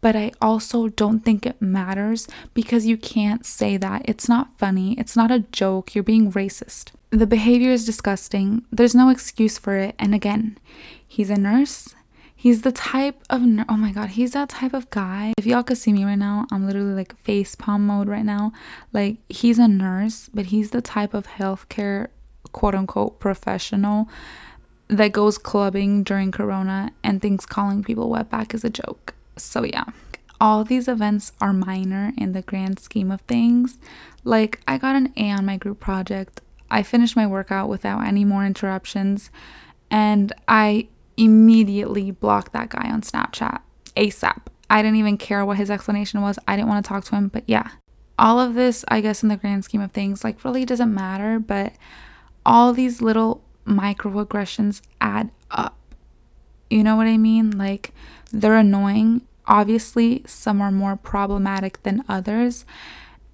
but 0.00 0.16
I 0.16 0.32
also 0.42 0.88
don't 0.88 1.20
think 1.20 1.46
it 1.46 1.62
matters 1.62 2.26
because 2.52 2.84
you 2.84 2.96
can't 2.96 3.46
say 3.46 3.76
that. 3.76 4.02
It's 4.06 4.28
not 4.28 4.58
funny. 4.58 4.98
It's 4.98 5.14
not 5.14 5.30
a 5.30 5.44
joke. 5.52 5.94
You're 5.94 6.02
being 6.02 6.32
racist. 6.32 6.90
The 7.10 7.28
behavior 7.28 7.70
is 7.70 7.86
disgusting. 7.86 8.64
There's 8.72 8.96
no 8.96 9.10
excuse 9.10 9.58
for 9.58 9.76
it. 9.76 9.94
And 9.96 10.12
again, 10.12 10.58
he's 11.06 11.30
a 11.30 11.38
nurse 11.38 11.94
He's 12.44 12.60
the 12.60 12.72
type 12.72 13.22
of 13.30 13.40
oh 13.70 13.76
my 13.78 13.90
god, 13.90 14.10
he's 14.10 14.32
that 14.32 14.50
type 14.50 14.74
of 14.74 14.90
guy. 14.90 15.32
If 15.38 15.46
y'all 15.46 15.62
could 15.62 15.78
see 15.78 15.94
me 15.94 16.04
right 16.04 16.18
now, 16.18 16.46
I'm 16.52 16.66
literally 16.66 16.92
like 16.92 17.16
face 17.16 17.54
palm 17.54 17.86
mode 17.86 18.06
right 18.06 18.22
now. 18.22 18.52
Like 18.92 19.16
he's 19.30 19.58
a 19.58 19.66
nurse, 19.66 20.28
but 20.28 20.44
he's 20.52 20.70
the 20.70 20.82
type 20.82 21.14
of 21.14 21.26
healthcare 21.26 22.08
quote 22.52 22.74
unquote 22.74 23.18
professional 23.18 24.10
that 24.88 25.12
goes 25.12 25.38
clubbing 25.38 26.02
during 26.02 26.30
corona 26.30 26.92
and 27.02 27.22
thinks 27.22 27.46
calling 27.46 27.82
people 27.82 28.10
wetback 28.10 28.52
is 28.52 28.62
a 28.62 28.68
joke. 28.68 29.14
So 29.38 29.64
yeah. 29.64 29.84
All 30.38 30.64
these 30.64 30.86
events 30.86 31.32
are 31.40 31.54
minor 31.54 32.12
in 32.18 32.34
the 32.34 32.42
grand 32.42 32.78
scheme 32.78 33.10
of 33.10 33.22
things. 33.22 33.78
Like 34.22 34.60
I 34.68 34.76
got 34.76 34.96
an 34.96 35.14
A 35.16 35.30
on 35.30 35.46
my 35.46 35.56
group 35.56 35.80
project. 35.80 36.42
I 36.70 36.82
finished 36.82 37.16
my 37.16 37.26
workout 37.26 37.70
without 37.70 38.04
any 38.04 38.26
more 38.26 38.44
interruptions 38.44 39.30
and 39.90 40.30
I 40.46 40.88
immediately 41.16 42.10
blocked 42.10 42.52
that 42.52 42.70
guy 42.70 42.90
on 42.90 43.02
Snapchat 43.02 43.60
ASAP. 43.96 44.42
I 44.70 44.82
didn't 44.82 44.98
even 44.98 45.18
care 45.18 45.44
what 45.44 45.56
his 45.56 45.70
explanation 45.70 46.20
was. 46.20 46.38
I 46.48 46.56
didn't 46.56 46.68
want 46.68 46.84
to 46.84 46.88
talk 46.88 47.04
to 47.04 47.14
him, 47.14 47.28
but 47.28 47.44
yeah. 47.46 47.70
All 48.18 48.40
of 48.40 48.54
this, 48.54 48.84
I 48.88 49.00
guess, 49.00 49.22
in 49.22 49.28
the 49.28 49.36
grand 49.36 49.64
scheme 49.64 49.80
of 49.80 49.92
things, 49.92 50.24
like 50.24 50.44
really 50.44 50.64
doesn't 50.64 50.92
matter, 50.92 51.38
but 51.38 51.72
all 52.46 52.72
these 52.72 53.02
little 53.02 53.42
microaggressions 53.66 54.82
add 55.00 55.30
up. 55.50 55.76
You 56.70 56.82
know 56.82 56.96
what 56.96 57.06
I 57.06 57.16
mean? 57.16 57.56
Like, 57.56 57.92
they're 58.32 58.56
annoying. 58.56 59.22
Obviously, 59.46 60.22
some 60.26 60.60
are 60.60 60.70
more 60.70 60.96
problematic 60.96 61.82
than 61.82 62.04
others. 62.08 62.64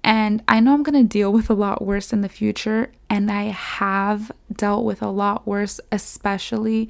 And 0.03 0.43
I 0.47 0.59
know 0.59 0.73
I'm 0.73 0.83
going 0.83 1.01
to 1.01 1.07
deal 1.07 1.31
with 1.31 1.49
a 1.49 1.53
lot 1.53 1.83
worse 1.83 2.11
in 2.11 2.21
the 2.21 2.29
future. 2.29 2.91
And 3.09 3.31
I 3.31 3.43
have 3.43 4.31
dealt 4.51 4.83
with 4.83 5.01
a 5.01 5.09
lot 5.09 5.47
worse, 5.47 5.79
especially 5.91 6.89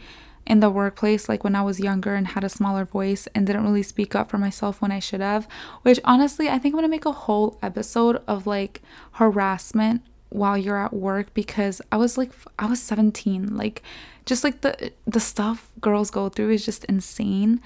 in 0.51 0.59
the 0.59 0.69
workplace, 0.69 1.29
like 1.29 1.45
when 1.45 1.55
I 1.55 1.61
was 1.61 1.79
younger 1.79 2.13
and 2.13 2.27
had 2.27 2.43
a 2.43 2.49
smaller 2.49 2.83
voice 2.83 3.25
and 3.33 3.47
didn't 3.47 3.63
really 3.63 3.83
speak 3.83 4.15
up 4.15 4.29
for 4.29 4.37
myself 4.37 4.81
when 4.81 4.91
I 4.91 4.99
should 4.99 5.21
have. 5.21 5.47
Which 5.83 5.97
honestly, 6.03 6.49
I 6.49 6.59
think 6.59 6.73
I'm 6.73 6.79
gonna 6.79 6.89
make 6.89 7.05
a 7.05 7.13
whole 7.13 7.57
episode 7.63 8.21
of 8.27 8.45
like 8.45 8.81
harassment 9.13 10.01
while 10.27 10.57
you're 10.57 10.77
at 10.77 10.91
work 10.91 11.33
because 11.33 11.81
I 11.89 11.95
was 11.95 12.17
like 12.17 12.31
I 12.59 12.65
was 12.65 12.81
17 12.81 13.55
like 13.55 13.81
just 14.25 14.43
like 14.45 14.61
the 14.61 14.91
the 15.05 15.19
stuff 15.19 15.69
girls 15.81 16.09
go 16.09 16.29
through 16.29 16.51
is 16.51 16.65
just 16.65 16.85
insane 16.85 17.59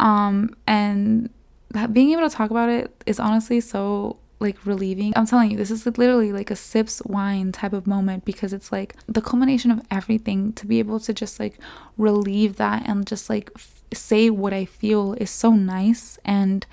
um 0.00 0.54
and 0.66 1.28
that 1.72 1.92
being 1.92 2.12
able 2.12 2.26
to 2.26 2.34
talk 2.34 2.50
about 2.50 2.70
it 2.70 2.90
is 3.04 3.20
honestly 3.20 3.60
so 3.60 4.16
like 4.38 4.64
relieving. 4.66 5.12
I'm 5.16 5.26
telling 5.26 5.50
you, 5.50 5.56
this 5.56 5.70
is 5.70 5.86
literally 5.86 6.32
like 6.32 6.50
a 6.50 6.56
sips 6.56 7.02
wine 7.04 7.52
type 7.52 7.72
of 7.72 7.86
moment 7.86 8.24
because 8.24 8.52
it's 8.52 8.70
like 8.70 8.94
the 9.06 9.22
culmination 9.22 9.70
of 9.70 9.80
everything 9.90 10.52
to 10.54 10.66
be 10.66 10.78
able 10.78 11.00
to 11.00 11.14
just 11.14 11.40
like 11.40 11.58
relieve 11.96 12.56
that 12.56 12.86
and 12.86 13.06
just 13.06 13.30
like 13.30 13.50
f- 13.56 13.82
say 13.94 14.28
what 14.28 14.52
I 14.52 14.64
feel 14.64 15.14
is 15.14 15.30
so 15.30 15.52
nice 15.52 16.18
and 16.24 16.66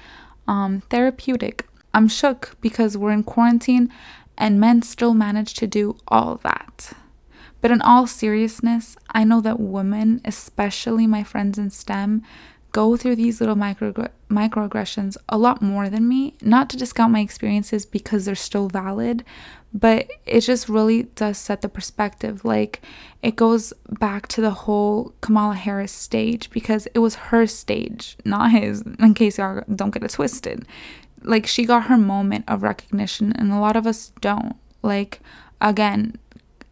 um 0.47 0.82
therapeutic. 0.89 1.67
I'm 1.93 2.08
shook 2.08 2.58
because 2.60 2.97
we're 2.97 3.12
in 3.12 3.23
quarantine 3.23 3.89
and 4.38 4.60
men 4.60 4.82
still 4.82 5.13
manage 5.13 5.54
to 5.56 5.67
do 5.67 5.95
all 6.08 6.39
that. 6.43 6.93
But 7.62 7.71
in 7.71 7.82
all 7.82 8.08
seriousness, 8.08 8.97
I 9.12 9.23
know 9.23 9.39
that 9.39 9.58
women, 9.58 10.19
especially 10.26 11.08
my 11.08 11.23
friends 11.23 11.58
in 11.58 11.69
STEM, 11.69 12.23
go 12.73 12.97
through 12.97 13.15
these 13.15 13.39
little 13.39 13.55
micro 13.55 13.93
microaggressions 14.29 15.15
a 15.29 15.38
lot 15.38 15.62
more 15.62 15.89
than 15.89 16.07
me. 16.07 16.36
Not 16.41 16.69
to 16.71 16.77
discount 16.77 17.13
my 17.13 17.21
experiences 17.21 17.86
because 17.86 18.25
they're 18.25 18.36
still 18.36 18.67
valid, 18.67 19.23
but 19.73 20.12
it 20.25 20.41
just 20.41 20.67
really 20.67 21.03
does 21.03 21.38
set 21.38 21.62
the 21.62 21.69
perspective. 21.69 22.43
Like 22.43 22.81
it 23.21 23.36
goes 23.36 23.73
back 23.99 24.27
to 24.29 24.41
the 24.41 24.51
whole 24.51 25.13
Kamala 25.21 25.55
Harris 25.55 25.91
stage 25.91 26.49
because 26.49 26.88
it 26.93 26.99
was 26.99 27.15
her 27.15 27.47
stage, 27.47 28.17
not 28.25 28.51
his, 28.51 28.81
in 28.99 29.13
case 29.13 29.38
y'all 29.38 29.63
don't 29.73 29.91
get 29.91 30.03
it 30.03 30.12
twisted. 30.12 30.65
Like 31.21 31.47
she 31.47 31.65
got 31.65 31.86
her 31.86 31.97
moment 31.97 32.45
of 32.47 32.63
recognition 32.63 33.31
and 33.33 33.51
a 33.51 33.59
lot 33.59 33.77
of 33.77 33.88
us 33.88 34.12
don't. 34.19 34.55
Like 34.81 35.21
again, 35.62 36.17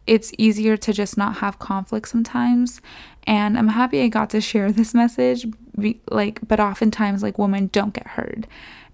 it's 0.06 0.32
easier 0.36 0.76
to 0.76 0.92
just 0.92 1.16
not 1.16 1.36
have 1.36 1.60
conflict 1.60 2.08
sometimes 2.08 2.80
and 3.24 3.58
i'm 3.58 3.68
happy 3.68 4.02
i 4.02 4.08
got 4.08 4.30
to 4.30 4.40
share 4.40 4.72
this 4.72 4.94
message 4.94 5.46
be, 5.78 6.00
like 6.10 6.40
but 6.46 6.60
oftentimes 6.60 7.22
like 7.22 7.38
women 7.38 7.68
don't 7.68 7.94
get 7.94 8.06
heard 8.08 8.46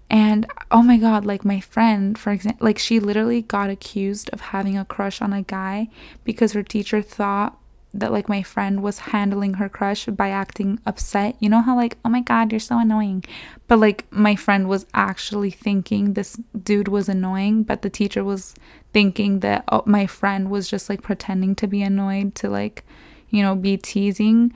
and 0.09 0.47
oh 0.71 0.81
my 0.81 0.97
god 0.97 1.25
like 1.25 1.45
my 1.45 1.59
friend 1.59 2.17
for 2.17 2.31
example 2.31 2.65
like 2.65 2.79
she 2.79 2.99
literally 2.99 3.41
got 3.41 3.69
accused 3.69 4.29
of 4.31 4.41
having 4.41 4.77
a 4.77 4.85
crush 4.85 5.21
on 5.21 5.33
a 5.33 5.41
guy 5.43 5.87
because 6.23 6.53
her 6.53 6.63
teacher 6.63 7.01
thought 7.01 7.59
that 7.93 8.11
like 8.11 8.29
my 8.29 8.43
friend 8.43 8.83
was 8.83 8.99
handling 8.99 9.55
her 9.55 9.67
crush 9.67 10.05
by 10.05 10.29
acting 10.29 10.79
upset. 10.85 11.35
You 11.39 11.49
know 11.49 11.61
how 11.61 11.75
like, 11.75 11.97
oh 12.05 12.09
my 12.09 12.21
god, 12.21 12.51
you're 12.51 12.59
so 12.59 12.79
annoying. 12.79 13.23
But 13.67 13.79
like 13.79 14.05
my 14.11 14.35
friend 14.35 14.69
was 14.69 14.85
actually 14.93 15.51
thinking 15.51 16.13
this 16.13 16.39
dude 16.61 16.87
was 16.87 17.09
annoying, 17.09 17.63
but 17.63 17.81
the 17.81 17.89
teacher 17.89 18.23
was 18.23 18.53
thinking 18.93 19.39
that 19.39 19.63
oh, 19.71 19.83
my 19.85 20.05
friend 20.05 20.49
was 20.49 20.69
just 20.69 20.89
like 20.89 21.01
pretending 21.01 21.55
to 21.55 21.67
be 21.67 21.81
annoyed 21.81 22.35
to 22.35 22.49
like, 22.49 22.85
you 23.29 23.43
know, 23.43 23.55
be 23.55 23.77
teasing. 23.77 24.53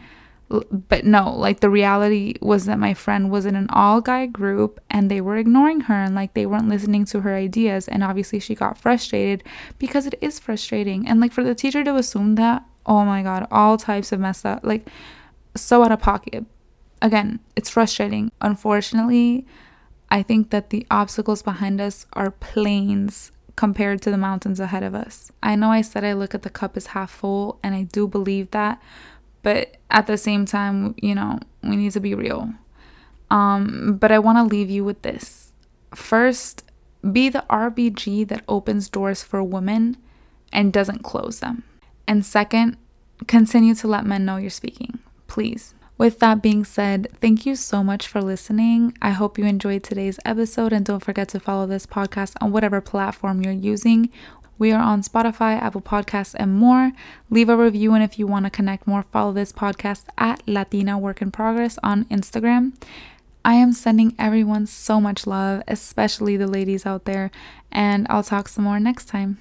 but 0.89 1.03
no, 1.03 1.35
like 1.35 1.61
the 1.61 1.69
reality 1.69 2.35
was 2.41 2.65
that 2.65 2.77
my 2.77 2.93
friend 2.93 3.31
was 3.31 3.45
in 3.45 3.55
an 3.55 3.67
all 3.69 4.01
guy 4.01 4.25
group 4.25 4.79
and 4.89 5.09
they 5.09 5.21
were 5.21 5.37
ignoring 5.37 5.81
her 5.81 5.95
and 5.95 6.13
like 6.13 6.33
they 6.33 6.45
weren't 6.45 6.69
listening 6.69 7.05
to 7.05 7.21
her 7.21 7.35
ideas. 7.35 7.87
And 7.87 8.03
obviously 8.03 8.39
she 8.39 8.53
got 8.53 8.77
frustrated 8.77 9.43
because 9.79 10.05
it 10.05 10.15
is 10.21 10.39
frustrating. 10.39 11.07
And 11.07 11.19
like 11.19 11.31
for 11.31 11.43
the 11.43 11.55
teacher 11.55 11.83
to 11.83 11.95
assume 11.95 12.35
that, 12.35 12.63
oh 12.85 13.03
my 13.05 13.23
God, 13.23 13.47
all 13.49 13.77
types 13.77 14.11
of 14.11 14.19
messed 14.19 14.45
up, 14.45 14.59
like 14.63 14.87
so 15.55 15.83
out 15.83 15.91
of 15.91 15.99
pocket. 15.99 16.45
Again, 17.01 17.39
it's 17.55 17.69
frustrating. 17.69 18.31
Unfortunately, 18.41 19.45
I 20.09 20.21
think 20.21 20.51
that 20.51 20.69
the 20.69 20.85
obstacles 20.91 21.41
behind 21.41 21.81
us 21.81 22.05
are 22.13 22.31
plains 22.31 23.31
compared 23.55 24.01
to 24.01 24.11
the 24.11 24.17
mountains 24.17 24.59
ahead 24.59 24.83
of 24.83 24.95
us. 24.95 25.31
I 25.41 25.55
know 25.55 25.71
I 25.71 25.81
said 25.81 26.03
I 26.03 26.13
look 26.13 26.33
at 26.33 26.41
the 26.41 26.49
cup 26.49 26.75
as 26.75 26.87
half 26.87 27.11
full, 27.11 27.59
and 27.63 27.75
I 27.75 27.83
do 27.83 28.07
believe 28.07 28.51
that, 28.51 28.81
but 29.41 29.77
at 29.89 30.07
the 30.07 30.17
same 30.17 30.45
time, 30.45 30.95
you 31.01 31.13
know, 31.13 31.39
we 31.61 31.75
need 31.75 31.91
to 31.91 31.99
be 31.99 32.15
real. 32.15 32.53
Um, 33.29 33.97
but 33.99 34.11
I 34.11 34.19
want 34.19 34.37
to 34.37 34.43
leave 34.43 34.69
you 34.69 34.83
with 34.83 35.01
this. 35.01 35.51
First, 35.93 36.63
be 37.11 37.29
the 37.29 37.45
RBG 37.49 38.27
that 38.29 38.43
opens 38.47 38.89
doors 38.89 39.23
for 39.23 39.43
women 39.43 39.97
and 40.51 40.71
doesn't 40.71 41.03
close 41.03 41.39
them. 41.39 41.63
And 42.07 42.25
second, 42.25 42.77
continue 43.27 43.75
to 43.75 43.87
let 43.87 44.05
men 44.05 44.25
know 44.25 44.37
you're 44.37 44.49
speaking, 44.49 44.99
please. 45.27 45.73
With 45.97 46.19
that 46.19 46.41
being 46.41 46.65
said, 46.65 47.07
thank 47.21 47.45
you 47.45 47.55
so 47.55 47.83
much 47.83 48.07
for 48.07 48.21
listening. 48.21 48.97
I 49.01 49.11
hope 49.11 49.37
you 49.37 49.45
enjoyed 49.45 49.83
today's 49.83 50.19
episode 50.25 50.73
and 50.73 50.85
don't 50.85 51.03
forget 51.03 51.29
to 51.29 51.39
follow 51.39 51.67
this 51.67 51.85
podcast 51.85 52.33
on 52.41 52.51
whatever 52.51 52.81
platform 52.81 53.41
you're 53.41 53.53
using 53.53 54.09
we 54.63 54.71
are 54.71 54.81
on 54.81 55.01
Spotify, 55.01 55.61
Apple 55.61 55.81
Podcasts, 55.81 56.35
and 56.37 56.53
more. 56.53 56.91
Leave 57.29 57.49
a 57.49 57.57
review, 57.57 57.93
and 57.93 58.03
if 58.03 58.19
you 58.19 58.27
want 58.27 58.45
to 58.45 58.49
connect 58.49 58.85
more, 58.85 59.03
follow 59.03 59.33
this 59.33 59.51
podcast 59.51 60.05
at 60.17 60.41
Latina 60.47 60.97
Work 60.97 61.21
in 61.21 61.31
Progress 61.31 61.79
on 61.83 62.05
Instagram. 62.05 62.73
I 63.43 63.55
am 63.55 63.73
sending 63.73 64.15
everyone 64.17 64.67
so 64.67 65.01
much 65.01 65.27
love, 65.27 65.63
especially 65.67 66.37
the 66.37 66.47
ladies 66.47 66.85
out 66.85 67.05
there, 67.05 67.31
and 67.71 68.07
I'll 68.09 68.23
talk 68.23 68.47
some 68.47 68.63
more 68.63 68.79
next 68.79 69.07
time. 69.07 69.39